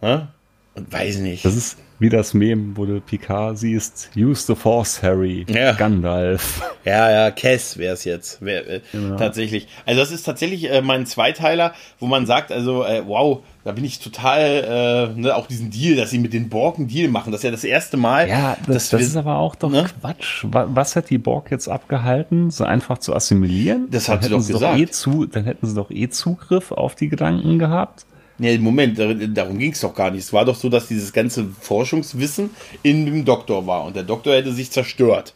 [0.00, 0.28] Hm?
[0.74, 1.44] Und weiß nicht.
[1.44, 5.72] Das ist, wie das Mem, wo du Picard siehst, use the force, Harry, ja.
[5.72, 6.60] Gandalf.
[6.84, 9.16] Ja, ja, Kess wäre es jetzt, wär, äh, genau.
[9.16, 9.68] tatsächlich.
[9.86, 13.84] Also das ist tatsächlich äh, mein Zweiteiler, wo man sagt, also äh, wow, da bin
[13.84, 17.42] ich total, äh, ne, auch diesen Deal, dass sie mit den Borg Deal machen, das
[17.42, 18.28] ist ja das erste Mal.
[18.28, 19.86] Ja, das, das wir, ist aber auch doch ne?
[20.00, 20.44] Quatsch.
[20.50, 23.86] Was hat die Borg jetzt abgehalten, so einfach zu assimilieren?
[23.92, 24.74] Das hat sie doch gesagt.
[24.74, 28.06] Doch eh zu, dann hätten sie doch eh Zugriff auf die Gedanken gehabt.
[28.38, 30.24] Nee, Moment, darum ging es doch gar nicht.
[30.24, 32.50] Es war doch so, dass dieses ganze Forschungswissen
[32.82, 35.34] in dem Doktor war und der Doktor hätte sich zerstört.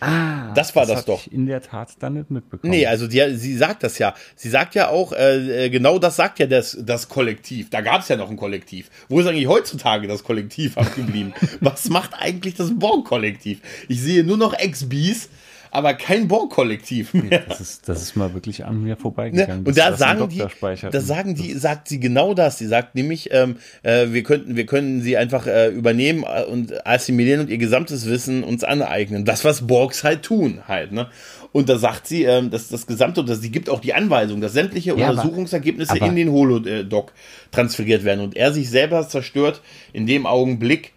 [0.00, 1.26] Ah, das war das, das doch.
[1.26, 2.70] Ich in der Tat dann nicht mitbekommen.
[2.70, 4.14] Nee, also die, sie sagt das ja.
[4.36, 7.70] Sie sagt ja auch, äh, äh genau das sagt ja das, das Kollektiv.
[7.70, 8.90] Da gab es ja noch ein Kollektiv.
[9.08, 11.34] Wo ist eigentlich heutzutage das Kollektiv abgeblieben?
[11.60, 13.60] Was macht eigentlich das Borg-Kollektiv?
[13.88, 15.30] Ich sehe nur noch Ex-Bees,
[15.70, 17.44] aber kein Borg-Kollektiv mehr.
[17.48, 19.62] Das ist, das ist mal wirklich an mir vorbeigegangen.
[19.62, 19.68] Ne?
[19.68, 20.42] Und da sagen die,
[20.90, 22.58] da sagen die, sagt sie genau das.
[22.58, 26.86] Sie sagt nämlich, ähm, äh, wir könnten, wir können sie einfach äh, übernehmen äh, und
[26.86, 29.24] assimilieren und ihr gesamtes Wissen uns aneignen.
[29.24, 31.08] Das, was Borgs halt tun, halt, ne?
[31.50, 34.52] Und da sagt sie, ähm, dass das gesamte, dass sie gibt auch die Anweisung, dass
[34.52, 37.12] sämtliche ja, Untersuchungsergebnisse aber, aber, in den Holodoc
[37.50, 39.62] transferiert werden und er sich selber zerstört
[39.92, 40.92] in dem Augenblick,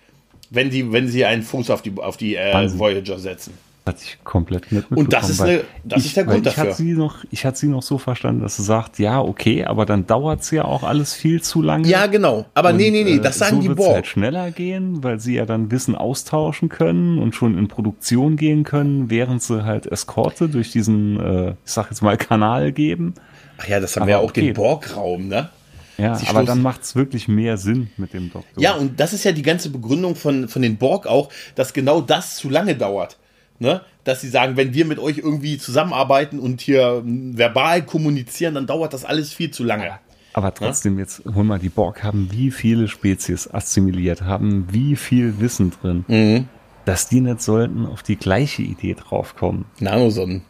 [0.49, 3.53] wenn die, wenn sie einen Fuß auf die, auf die äh, Voyager setzen.
[3.91, 6.71] Hat sich komplett mit Und das ist, eine, das ich, ist der Grund ich dafür.
[6.71, 9.85] Hatte sie noch, ich hatte sie noch so verstanden, dass sie sagt, ja, okay, aber
[9.85, 11.87] dann dauert es ja auch alles viel zu lange.
[11.87, 12.45] Ja, genau.
[12.53, 13.95] Aber und, nee, nee, nee, das sagen so die Borg.
[13.95, 18.63] halt schneller gehen, weil sie ja dann Wissen austauschen können und schon in Produktion gehen
[18.63, 23.15] können, während sie halt Eskorte durch diesen, äh, ich sag jetzt mal, Kanal geben.
[23.57, 24.41] Ach ja, das haben aber wir ja auch okay.
[24.41, 25.49] den Borg-Raum, ne?
[25.97, 28.61] Ja, Sie aber dann macht es wirklich mehr Sinn mit dem Doktor.
[28.61, 32.01] Ja, und das ist ja die ganze Begründung von, von den Borg auch, dass genau
[32.01, 33.17] das zu lange dauert
[33.61, 33.81] ne?
[34.03, 38.93] dass sie sagen, wenn wir mit euch irgendwie zusammenarbeiten und hier verbal kommunizieren, dann dauert
[38.93, 39.99] das alles viel zu lange.
[40.33, 41.01] Aber trotzdem, ja?
[41.01, 46.05] jetzt hol mal, die Borg haben wie viele Spezies assimiliert, haben wie viel Wissen drin,
[46.07, 46.47] mhm.
[46.85, 49.65] dass die nicht sollten auf die gleiche Idee draufkommen.
[49.79, 50.41] Nanosonnen.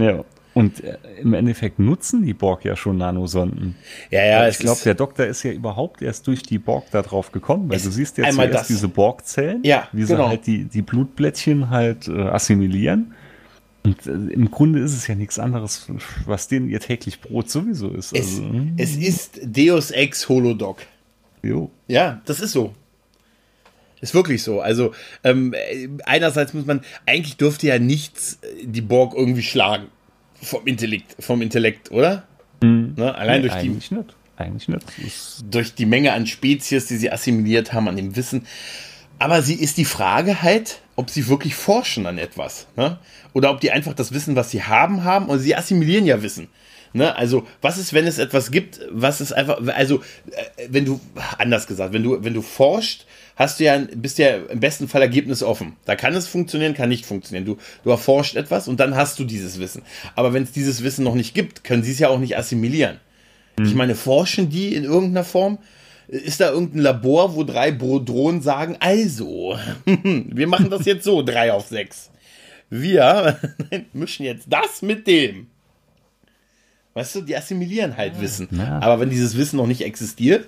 [0.00, 0.24] Ja.
[0.54, 3.74] Und äh, im Endeffekt nutzen die Borg ja schon Nanosonden.
[4.10, 4.48] Ja, ja.
[4.48, 7.80] Ich glaube, der Doktor ist ja überhaupt erst durch die Borg da drauf gekommen, weil
[7.80, 8.66] du siehst ja zuerst das.
[8.68, 10.24] diese Borgzellen, ja, wie genau.
[10.24, 13.14] sie halt die, die Blutblättchen halt äh, assimilieren.
[13.82, 15.88] Und äh, im Grunde ist es ja nichts anderes,
[16.24, 18.12] was denen ihr täglich Brot sowieso ist.
[18.12, 18.74] Es, also, hm.
[18.78, 20.78] es ist Deus Ex Holodoc.
[21.42, 21.70] Jo.
[21.88, 22.72] Ja, das ist so.
[24.00, 24.60] Ist wirklich so.
[24.60, 24.92] Also
[25.24, 25.54] ähm,
[26.04, 29.88] einerseits muss man, eigentlich dürfte ja nichts äh, die Borg irgendwie schlagen
[30.44, 32.24] vom Intellekt, vom Intellekt, oder?
[32.62, 32.94] Mhm.
[32.96, 33.14] Ne?
[33.14, 33.68] Allein nee, durch die.
[33.68, 33.92] Nicht.
[34.36, 34.84] Eigentlich nicht.
[35.48, 38.46] Durch die Menge an Spezies, die sie assimiliert haben, an dem Wissen.
[39.18, 42.66] Aber sie ist die Frage halt, ob sie wirklich forschen an etwas.
[42.76, 42.98] Ne?
[43.32, 45.26] Oder ob die einfach das Wissen, was sie haben, haben.
[45.26, 46.48] Und sie assimilieren ja Wissen.
[46.92, 47.14] Ne?
[47.16, 51.00] Also, was ist, wenn es etwas gibt, was ist einfach, also, äh, wenn du,
[51.38, 53.06] anders gesagt, wenn du, wenn du forscht,
[53.36, 55.74] hast du ja, bist ja im besten Fall ergebnisoffen.
[55.84, 57.44] Da kann es funktionieren, kann nicht funktionieren.
[57.44, 59.82] Du, du erforscht etwas und dann hast du dieses Wissen.
[60.14, 62.98] Aber wenn es dieses Wissen noch nicht gibt, können sie es ja auch nicht assimilieren.
[63.58, 63.64] Mhm.
[63.66, 65.58] Ich meine, forschen die in irgendeiner Form?
[66.06, 71.52] ist da irgendein Labor, wo drei Drohnen sagen, also, wir machen das jetzt so, drei
[71.52, 72.10] auf sechs.
[72.70, 73.38] Wir
[73.92, 75.48] mischen jetzt das mit dem.
[76.94, 78.48] Weißt du, die assimilieren halt Wissen.
[78.52, 78.80] Ja.
[78.80, 80.46] Aber wenn dieses Wissen noch nicht existiert,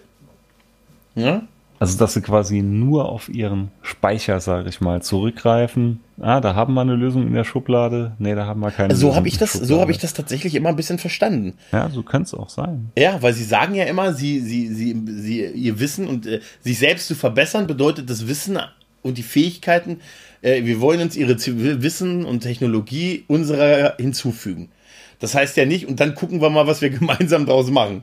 [1.14, 1.46] ja,
[1.78, 6.00] also, dass sie quasi nur auf ihren Speicher, sage ich mal, zurückgreifen.
[6.20, 8.12] Ah, da haben wir eine Lösung in der Schublade.
[8.18, 9.16] Nee, da haben wir keine so Lösung.
[9.16, 11.54] Hab ich das, so habe ich das tatsächlich immer ein bisschen verstanden.
[11.72, 12.90] Ja, so könnte es auch sein.
[12.96, 16.78] Ja, weil sie sagen ja immer, sie, sie, sie, sie ihr Wissen und äh, sich
[16.78, 18.58] selbst zu verbessern, bedeutet das Wissen
[19.02, 20.00] und die Fähigkeiten,
[20.40, 21.36] äh, wir wollen uns ihre
[21.82, 24.70] Wissen und Technologie unserer hinzufügen.
[25.18, 28.02] Das heißt ja nicht, und dann gucken wir mal, was wir gemeinsam daraus machen.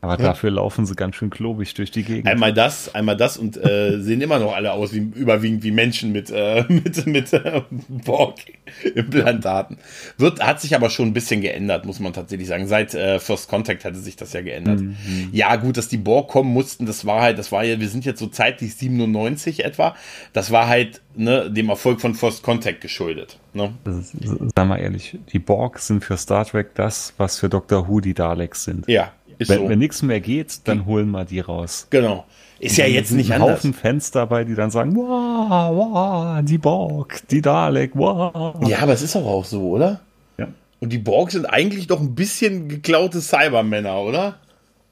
[0.00, 0.28] Aber ja.
[0.28, 2.28] dafür laufen sie ganz schön klobig durch die Gegend.
[2.28, 6.12] Einmal das, einmal das und äh, sehen immer noch alle aus wie überwiegend wie Menschen
[6.12, 9.78] mit äh, mit mit äh, Borg-Implantaten.
[10.16, 12.68] Wird hat sich aber schon ein bisschen geändert, muss man tatsächlich sagen.
[12.68, 14.80] Seit äh, First Contact hatte sich das ja geändert.
[14.80, 15.30] Mhm.
[15.32, 18.04] Ja gut, dass die Borg kommen mussten, das war halt, das war ja, wir sind
[18.04, 19.96] jetzt so zeitlich 97 etwa.
[20.32, 23.38] Das war halt ne, dem Erfolg von First Contact geschuldet.
[23.52, 23.72] Ne?
[23.84, 28.14] Sagen wir ehrlich, die Borg sind für Star Trek das, was für Doctor Who die
[28.14, 28.86] Daleks sind.
[28.86, 29.68] Ja, ist wenn, so.
[29.68, 31.86] wenn nichts mehr geht, dann holen wir die raus.
[31.90, 32.26] Genau.
[32.60, 33.58] Ist ja jetzt nicht anders.
[33.58, 38.56] Haufen Fans dabei, die dann sagen, wow, wow, die Borg, die Dalek, wow.
[38.66, 40.00] Ja, aber es ist doch auch so, oder?
[40.38, 40.48] Ja.
[40.80, 44.38] Und die Borg sind eigentlich doch ein bisschen geklaute Cybermänner, oder?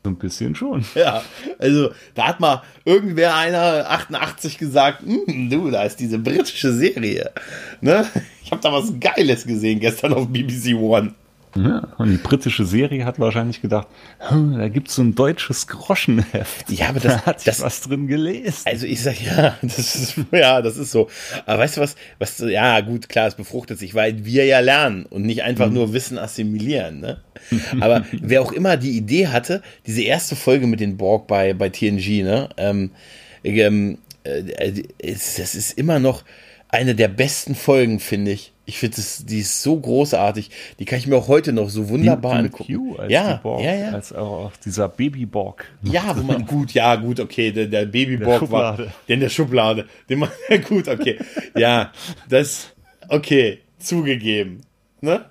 [0.05, 0.85] So ein bisschen schon.
[0.95, 1.25] Ja,
[1.59, 7.33] also da hat mal irgendwer einer 88 gesagt, hm, du, da ist diese britische Serie.
[7.81, 8.07] Ne?
[8.45, 11.15] Ich habe da was Geiles gesehen gestern auf BBC One.
[11.57, 13.89] Ja, und die britische Serie hat wahrscheinlich gedacht,
[14.19, 16.71] hm, da gibt es so ein deutsches Groschenheft.
[16.71, 18.63] Ja, aber das da hat das, was drin gelesen.
[18.65, 21.09] Also ich sag ja, das ist ja, das ist so.
[21.47, 25.07] Aber weißt du was, was ja gut, klar, es befruchtet sich, weil wir ja lernen
[25.07, 25.75] und nicht einfach mhm.
[25.75, 27.01] nur Wissen assimilieren.
[27.01, 27.21] Ne?
[27.81, 31.71] Aber wer auch immer die Idee hatte, diese erste Folge mit den Borg bei bei
[31.71, 32.91] TNG, ne, ähm,
[33.45, 34.43] ähm, äh,
[34.99, 36.25] das ist immer noch
[36.69, 38.53] eine der besten Folgen, finde ich.
[38.69, 38.97] Ich finde,
[39.27, 40.51] die ist so großartig.
[40.81, 42.99] Die kann ich mir auch heute noch so wunderbar die, die angucken.
[42.99, 43.91] als ja, Borg, ja, ja.
[43.93, 45.65] Als auch dieser Babyborg.
[45.83, 49.87] Ja, wo man gut, ja, gut, okay, der, der Babyborg war der in der Schublade.
[50.09, 50.31] Den man,
[50.69, 51.17] gut, okay.
[51.57, 51.93] ja,
[52.29, 52.73] das,
[53.09, 54.63] okay, zugegeben.
[55.01, 55.25] Ne?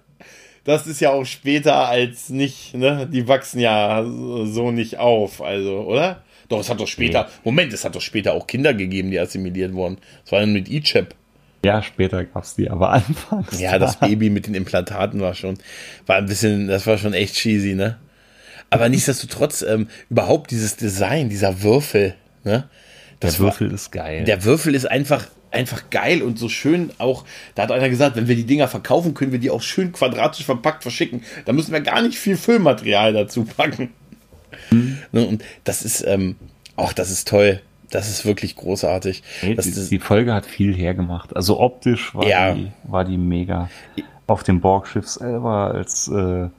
[0.63, 3.07] Das ist ja auch später als nicht, ne?
[3.11, 6.23] Die wachsen ja so nicht auf, also, oder?
[6.47, 7.41] Doch, es hat doch später, nee.
[7.43, 9.97] Moment, es hat doch später auch Kinder gegeben, die assimiliert wurden.
[10.23, 11.15] Das war dann mit Ichep.
[11.65, 13.59] Ja, später gab es die, aber anfangs.
[13.59, 15.57] Ja, das Baby mit den Implantaten war schon,
[16.05, 17.97] war ein bisschen, das war schon echt cheesy, ne?
[18.69, 22.69] Aber nichtsdestotrotz, ähm, überhaupt dieses Design, dieser Würfel, ne?
[23.19, 24.25] Das der Würfel war, ist geil.
[24.25, 28.27] Der Würfel ist einfach, einfach geil und so schön auch, da hat einer gesagt, wenn
[28.27, 31.23] wir die Dinger verkaufen, können wir die auch schön quadratisch verpackt verschicken.
[31.45, 33.93] Da müssen wir gar nicht viel Füllmaterial dazu packen.
[34.69, 34.99] Mhm.
[35.11, 36.35] Und das ist, ähm,
[36.75, 37.61] auch das ist toll.
[37.89, 39.23] Das ist wirklich großartig.
[39.41, 41.35] Nee, die, die, Folge hat viel hergemacht.
[41.35, 42.53] Also optisch war, ja.
[42.53, 43.69] die, war die mega.
[44.27, 46.49] Auf dem Borgschiff selber, als äh,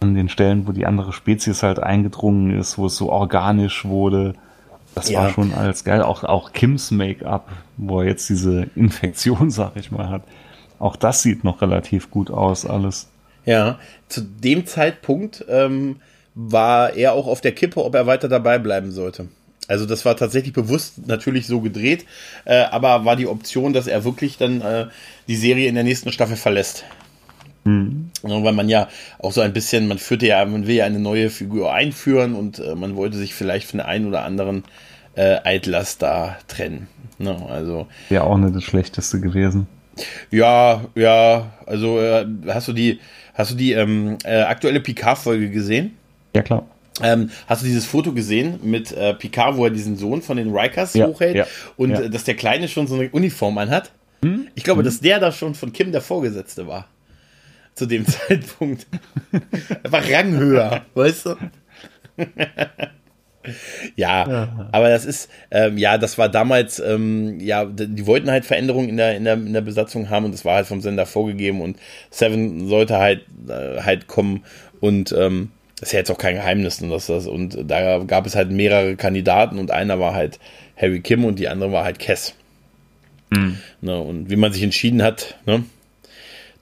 [0.00, 4.34] an den Stellen, wo die andere Spezies halt eingedrungen ist, wo es so organisch wurde.
[4.94, 5.22] Das ja.
[5.22, 6.02] war schon alles geil.
[6.02, 10.22] Auch, auch Kims Make-up, wo er jetzt diese Infektion, sag ich mal, hat.
[10.78, 13.08] Auch das sieht noch relativ gut aus, alles.
[13.44, 13.78] Ja,
[14.08, 15.96] zu dem Zeitpunkt ähm,
[16.34, 19.28] war er auch auf der Kippe, ob er weiter dabei bleiben sollte.
[19.68, 22.06] Also das war tatsächlich bewusst natürlich so gedreht,
[22.44, 24.86] äh, aber war die Option, dass er wirklich dann äh,
[25.28, 26.84] die Serie in der nächsten Staffel verlässt.
[27.64, 28.10] Mhm.
[28.22, 28.88] weil man ja
[29.18, 32.60] auch so ein bisschen, man führte ja, man will ja eine neue Figur einführen und
[32.60, 34.64] äh, man wollte sich vielleicht von der einen oder anderen
[35.16, 36.88] äh, Eitlas da trennen.
[37.18, 37.36] Ne?
[37.48, 39.66] Also ja auch nicht das Schlechteste gewesen.
[40.30, 43.00] Ja, ja, also äh, hast du die,
[43.34, 45.96] hast du die ähm, äh, aktuelle Picard-Folge gesehen?
[46.34, 46.64] Ja klar.
[47.02, 50.54] Ähm, hast du dieses Foto gesehen mit äh, Picard, wo er diesen Sohn von den
[50.54, 51.46] Rikers ja, hochhält ja,
[51.76, 52.00] und ja.
[52.00, 53.92] Äh, dass der Kleine schon so eine Uniform anhat?
[54.22, 54.48] Hm?
[54.54, 54.84] Ich glaube, hm?
[54.84, 56.88] dass der da schon von Kim der Vorgesetzte war.
[57.74, 58.86] Zu dem Zeitpunkt.
[59.84, 61.36] Einfach Ranghöher, weißt du?
[63.96, 68.44] ja, ja, aber das ist, ähm, ja, das war damals, ähm, ja, die wollten halt
[68.44, 71.06] Veränderungen in der, in, der, in der Besatzung haben und das war halt vom Sender
[71.06, 71.78] vorgegeben und
[72.10, 74.44] Seven sollte halt, äh, halt kommen
[74.80, 75.50] und ähm,
[75.80, 79.58] ist ja jetzt auch kein Geheimnis, dass das, und da gab es halt mehrere Kandidaten
[79.58, 80.38] und einer war halt
[80.76, 82.34] Harry Kim und die andere war halt Kess.
[83.30, 83.58] Mhm.
[83.80, 85.64] Ne, und wie man sich entschieden hat, ne,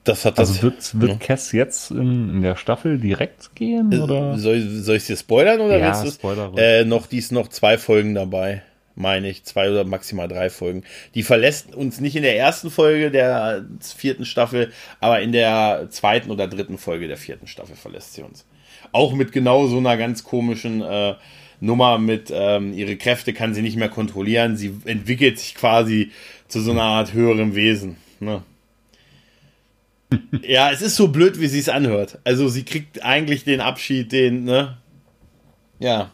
[0.07, 0.51] das hat das.
[0.51, 1.19] Also wird, wird ne?
[1.19, 3.93] Kess jetzt in, in, der Staffel direkt gehen?
[3.93, 4.39] Äh, oder?
[4.39, 7.77] Soll, soll ich dir spoilern oder ja, willst du äh, noch, die ist noch zwei
[7.77, 8.63] Folgen dabei,
[8.95, 9.45] meine ich.
[9.45, 10.85] Zwei oder maximal drei Folgen.
[11.15, 16.31] Die verlässt uns nicht in der ersten Folge der vierten Staffel, aber in der zweiten
[16.31, 18.45] oder dritten Folge der vierten Staffel verlässt sie uns.
[18.93, 21.15] Auch mit genau so einer ganz komischen, äh,
[21.61, 24.57] Nummer mit ähm, ihre Kräfte kann sie nicht mehr kontrollieren.
[24.57, 26.13] Sie entwickelt sich quasi
[26.49, 27.97] zu so einer Art höherem Wesen.
[28.21, 28.43] Ne?
[30.43, 32.19] ja, es ist so blöd, wie sie es anhört.
[32.25, 34.77] Also sie kriegt eigentlich den Abschied, den, ne?
[35.79, 36.11] Ja.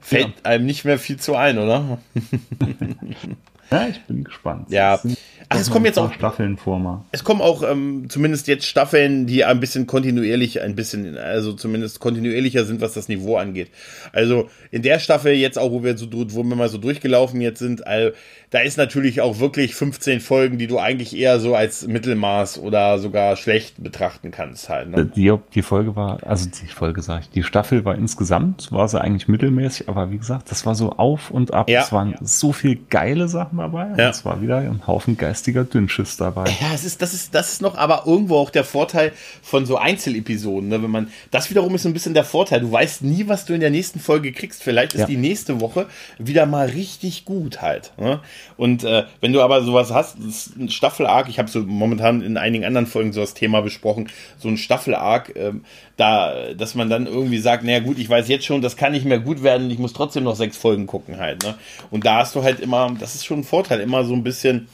[0.00, 0.44] Fällt ja.
[0.44, 1.98] einem nicht mehr viel zu ein, oder?
[3.70, 4.70] ja, ich bin gespannt.
[4.70, 5.00] Ja.
[5.48, 7.04] Ach, es kommen jetzt auch Staffeln vor mal.
[7.12, 12.00] Es kommen auch ähm, zumindest jetzt Staffeln, die ein bisschen kontinuierlich, ein bisschen, also zumindest
[12.00, 13.70] kontinuierlicher sind, was das Niveau angeht.
[14.12, 17.60] Also in der Staffel jetzt auch, wo wir so, wo wir mal so durchgelaufen jetzt
[17.60, 18.12] sind, also,
[18.56, 22.98] da ist natürlich auch wirklich 15 Folgen, die du eigentlich eher so als Mittelmaß oder
[22.98, 24.88] sogar schlecht betrachten kannst halt.
[24.88, 25.04] Ne?
[25.14, 28.98] Die, die Folge war, also die Folge sag ich, die Staffel war insgesamt, war sie
[28.98, 31.68] eigentlich mittelmäßig, aber wie gesagt, das war so auf und ab.
[31.68, 31.82] Ja.
[31.82, 33.88] Es waren so viel geile Sachen dabei.
[33.98, 34.08] Ja.
[34.08, 36.44] Es war wieder ein Haufen geistiger Dünnschiss dabei.
[36.62, 39.76] Ja, es ist, das ist, das ist noch aber irgendwo auch der Vorteil von so
[39.76, 40.82] Einzelepisoden, ne?
[40.82, 42.60] Wenn man, das wiederum ist so ein bisschen der Vorteil.
[42.60, 44.62] Du weißt nie, was du in der nächsten Folge kriegst.
[44.62, 47.92] Vielleicht ist die nächste Woche wieder mal richtig gut halt.
[47.98, 48.20] Ne?
[48.56, 50.16] Und äh, wenn du aber sowas hast,
[50.56, 54.48] ein Staffel-Arc, ich habe so momentan in einigen anderen Folgen so das Thema besprochen, so
[54.48, 55.52] ein Staffel-Arc, äh,
[55.96, 59.04] da, dass man dann irgendwie sagt, naja gut, ich weiß jetzt schon, das kann nicht
[59.04, 61.42] mehr gut werden, ich muss trotzdem noch sechs Folgen gucken halt.
[61.42, 61.54] Ne?
[61.90, 64.68] Und da hast du halt immer, das ist schon ein Vorteil, immer so ein bisschen,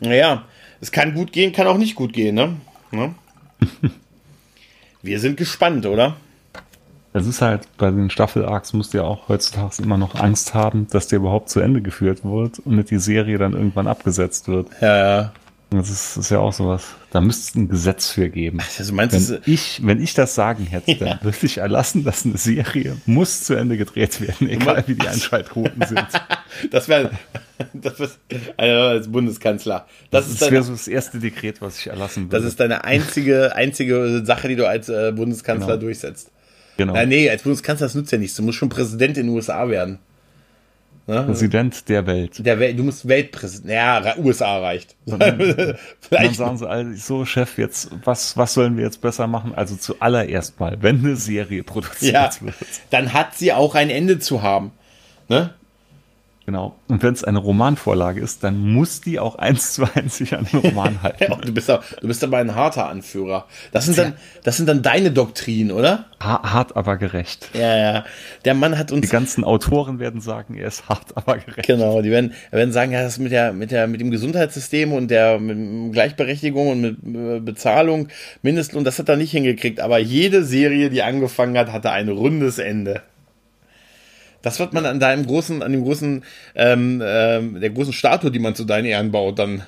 [0.00, 0.44] naja,
[0.80, 2.56] es kann gut gehen, kann auch nicht gut gehen, ne?
[2.90, 3.14] ne?
[5.02, 6.16] Wir sind gespannt, oder?
[7.16, 10.88] Es ist halt, bei den Staffel-Arcs musst du ja auch heutzutage immer noch Angst haben,
[10.90, 14.66] dass der überhaupt zu Ende geführt wird und nicht die Serie dann irgendwann abgesetzt wird.
[14.80, 15.32] Ja, ja.
[15.70, 16.84] Das ist, ist ja auch sowas.
[17.12, 18.58] Da müsste es ein Gesetz für geben.
[18.78, 20.96] Also meinst wenn, ich, wenn ich das sagen hätte, ja.
[20.96, 25.06] dann würde ich erlassen, dass eine Serie muss zu Ende gedreht werden, egal wie die
[25.06, 26.06] Einschaltquoten sind.
[26.72, 27.12] das wäre
[27.72, 28.00] das
[28.58, 29.86] wär, als Bundeskanzler.
[30.10, 32.38] Das, das wäre so das erste Dekret, was ich erlassen würde.
[32.38, 35.80] Das ist deine einzige, einzige Sache, die du als äh, Bundeskanzler genau.
[35.80, 36.32] durchsetzt.
[36.76, 36.94] Genau.
[36.94, 38.36] Äh, nee, als Bundeskanzler, das nützt ja nichts.
[38.36, 39.98] Du musst schon Präsident in den USA werden.
[41.06, 41.22] Ne?
[41.22, 42.44] Präsident der Welt.
[42.44, 42.78] Der Welt.
[42.78, 43.70] Du musst Weltpräsident.
[43.70, 44.96] Ja, USA reicht.
[45.06, 45.76] Dann,
[46.10, 49.54] dann sagen sie also, so Chef, jetzt was was sollen wir jetzt besser machen?
[49.54, 52.54] Also zuallererst mal, wenn eine Serie produziert ja, wird,
[52.88, 54.72] dann hat sie auch ein Ende zu haben.
[55.28, 55.50] Ne?
[56.46, 56.76] Genau.
[56.88, 60.46] Und wenn es eine Romanvorlage ist, dann muss die auch eins zu eins sich an
[60.52, 61.32] den Roman halten.
[61.42, 63.46] du, bist aber, du bist aber ein harter Anführer.
[63.72, 66.04] Das sind dann, das sind dann deine Doktrinen, oder?
[66.20, 67.48] Hart, aber gerecht.
[67.54, 68.04] Ja, ja.
[68.44, 69.02] Der Mann hat uns.
[69.02, 71.66] Die ganzen Autoren werden sagen, er ist hart, aber gerecht.
[71.66, 72.02] Genau.
[72.02, 75.38] Die werden, werden sagen, ja, das mit der, mit der, mit dem Gesundheitssystem und der
[75.38, 78.08] mit Gleichberechtigung und mit äh, Bezahlung,
[78.42, 79.80] Mindestlohn, das hat er nicht hingekriegt.
[79.80, 83.02] Aber jede Serie, die angefangen hat, hatte ein rundes Ende.
[84.44, 86.22] Das wird man an deinem großen, an dem großen,
[86.54, 89.62] ähm, ähm, der großen Statue, die man zu deinen Ehren baut, dann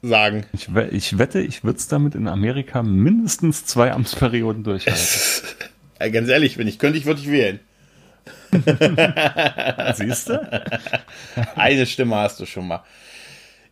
[0.00, 0.46] sagen.
[0.54, 5.02] Ich, ich wette, ich würde es damit in Amerika mindestens zwei Amtsperioden durchhalten.
[6.00, 7.60] ja, ganz ehrlich, wenn ich könnte, ich würde ich wählen.
[9.94, 10.62] Siehst du?
[11.54, 12.84] Eine Stimme hast du schon mal.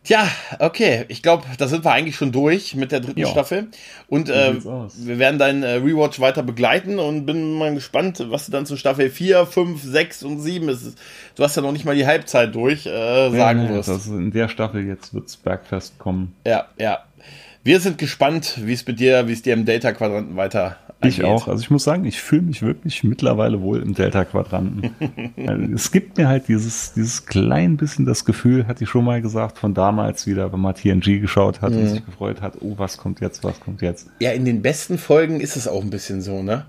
[0.07, 0.25] Tja,
[0.59, 1.03] okay.
[1.09, 3.27] Ich glaube, da sind wir eigentlich schon durch mit der dritten jo.
[3.27, 3.67] Staffel.
[4.07, 8.53] Und äh, wir werden deinen äh, Rewatch weiter begleiten und bin mal gespannt, was du
[8.53, 10.97] dann zu Staffel 4, 5, 6 und 7 ist.
[11.35, 13.89] Du hast ja noch nicht mal die Halbzeit durch, äh, sagen ja, wirst.
[13.89, 16.33] Also in der Staffel jetzt wird's Bergfest kommen.
[16.45, 16.99] Ja, ja.
[17.65, 21.47] Wir sind gespannt, wie es mit dir, wie es dir im Delta-Quadranten weiter ich auch.
[21.47, 24.91] Also ich muss sagen, ich fühle mich wirklich mittlerweile wohl im Delta-Quadranten.
[25.47, 29.21] Also es gibt mir halt dieses, dieses klein bisschen das Gefühl, hatte ich schon mal
[29.21, 31.79] gesagt, von damals wieder, wenn man TNG geschaut hat mhm.
[31.79, 34.09] und sich gefreut hat, oh, was kommt jetzt, was kommt jetzt.
[34.19, 36.65] Ja, in den besten Folgen ist es auch ein bisschen so, ne?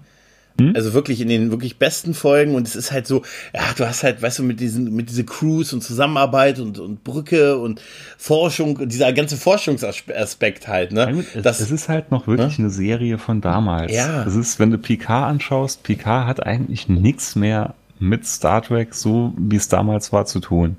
[0.61, 0.73] Hm?
[0.75, 3.23] Also wirklich in den wirklich besten Folgen und es ist halt so,
[3.55, 7.05] ja, du hast halt, weißt du, mit diesen, mit diese Crews und Zusammenarbeit und, und
[7.05, 7.81] Brücke und
[8.17, 11.25] Forschung, dieser ganze Forschungsaspekt halt, ne?
[11.35, 12.65] Es, das, es ist halt noch wirklich ne?
[12.65, 13.93] eine Serie von damals.
[13.93, 14.25] Ja.
[14.25, 19.33] Es ist, wenn du Picard anschaust, Picard hat eigentlich nichts mehr mit Star Trek, so
[19.37, 20.77] wie es damals war, zu tun.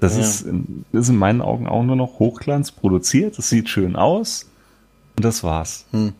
[0.00, 0.22] Das ja.
[0.22, 0.46] ist,
[0.92, 4.46] ist in meinen Augen auch nur noch Hochglanz produziert, es sieht schön aus
[5.16, 5.86] und das war's.
[5.92, 6.12] Hm.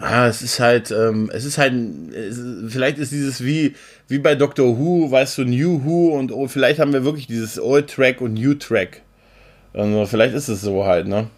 [0.00, 1.74] Ah, es ist halt, ähm, es ist halt,
[2.14, 2.40] es,
[2.72, 3.74] vielleicht ist dieses wie,
[4.08, 7.60] wie bei Doctor Who, weißt du, New Who und oh, vielleicht haben wir wirklich dieses
[7.60, 9.02] Old Track und New Track.
[9.74, 11.28] Also vielleicht ist es so halt, ne?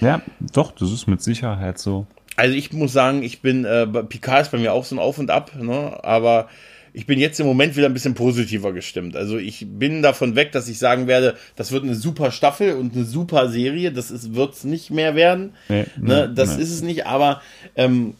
[0.00, 2.06] Ja, doch, das ist mit Sicherheit so.
[2.36, 5.18] Also ich muss sagen, ich bin, äh, Picard ist bei mir auch so ein Auf
[5.18, 5.98] und Ab, ne?
[6.04, 6.48] Aber
[6.96, 9.16] ich bin jetzt im Moment wieder ein bisschen positiver gestimmt.
[9.16, 12.94] Also ich bin davon weg, dass ich sagen werde, das wird eine super Staffel und
[12.94, 13.92] eine super Serie.
[13.92, 15.52] Das wird es nicht mehr werden.
[15.68, 16.32] Nee, ne?
[16.34, 16.62] Das nee.
[16.62, 17.04] ist es nicht.
[17.04, 17.42] Aber
[17.76, 18.14] ähm,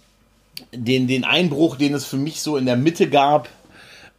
[0.74, 3.48] den, den Einbruch, den es für mich so in der Mitte gab,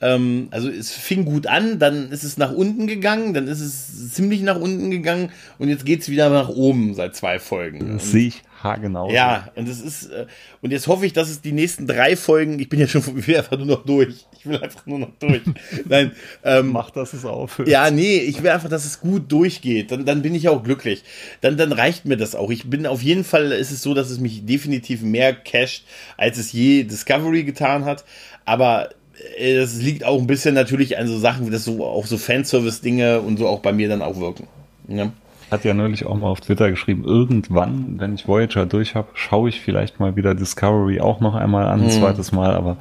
[0.01, 4.11] ähm, also es fing gut an, dann ist es nach unten gegangen, dann ist es
[4.11, 5.29] ziemlich nach unten gegangen
[5.59, 7.93] und jetzt geht es wieder nach oben seit zwei Folgen.
[7.93, 9.11] Das sehe ich haargenau.
[9.11, 10.25] Ja, und es ist, äh,
[10.61, 13.27] und jetzt hoffe ich, dass es die nächsten drei Folgen, ich bin ja schon, ich
[13.27, 14.25] will einfach nur noch durch.
[14.37, 15.41] Ich will einfach nur noch durch.
[15.85, 16.11] Nein,
[16.43, 17.67] ähm, Mach, dass es aufhört.
[17.67, 19.91] Ja, nee, ich will einfach, dass es gut durchgeht.
[19.91, 21.03] Dann, dann bin ich auch glücklich.
[21.41, 22.49] Dann, dann reicht mir das auch.
[22.49, 25.85] Ich bin auf jeden Fall, ist es so, dass es mich definitiv mehr casht,
[26.17, 28.05] als es je Discovery getan hat.
[28.45, 28.89] Aber
[29.37, 32.17] äh, das liegt auch ein bisschen natürlich an so Sachen, wie das so auch so
[32.17, 34.47] Fanservice-Dinge und so auch bei mir dann auch wirken.
[34.87, 35.11] Ja
[35.49, 39.49] hat ja neulich auch mal auf Twitter geschrieben, irgendwann, wenn ich Voyager durch habe, schaue
[39.49, 41.99] ich vielleicht mal wieder Discovery auch noch einmal an, ein hm.
[41.99, 42.77] zweites Mal, aber.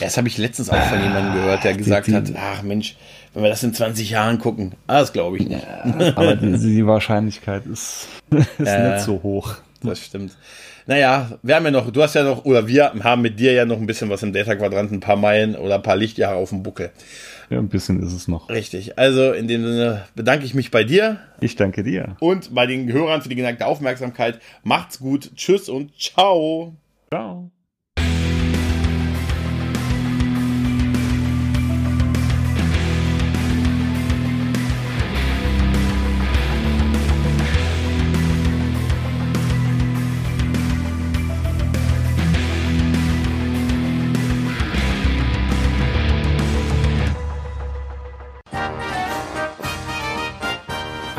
[0.00, 2.62] Ja, das habe ich letztens auch von jemandem gehört, der gesagt die, die, hat, ach
[2.62, 2.96] Mensch,
[3.34, 5.62] wenn wir das in 20 Jahren gucken, ah, das glaube ich nicht.
[5.62, 9.54] Ja, aber die, die, Wahrscheinlichkeit ist, ist äh, nicht so hoch.
[9.82, 10.36] Das stimmt.
[10.88, 13.66] Naja, wir haben ja noch, du hast ja noch, oder wir haben mit dir ja
[13.66, 16.62] noch ein bisschen was im Data-Quadrant, ein paar Meilen oder ein paar Lichtjahre auf dem
[16.62, 16.90] Buckel.
[17.50, 18.48] Ja, ein bisschen ist es noch.
[18.48, 18.98] Richtig.
[18.98, 21.18] Also in dem Sinne bedanke ich mich bei dir.
[21.42, 22.16] Ich danke dir.
[22.20, 24.40] Und bei den Hörern für die geneigte Aufmerksamkeit.
[24.62, 25.30] Macht's gut.
[25.36, 26.74] Tschüss und ciao.
[27.10, 27.50] Ciao.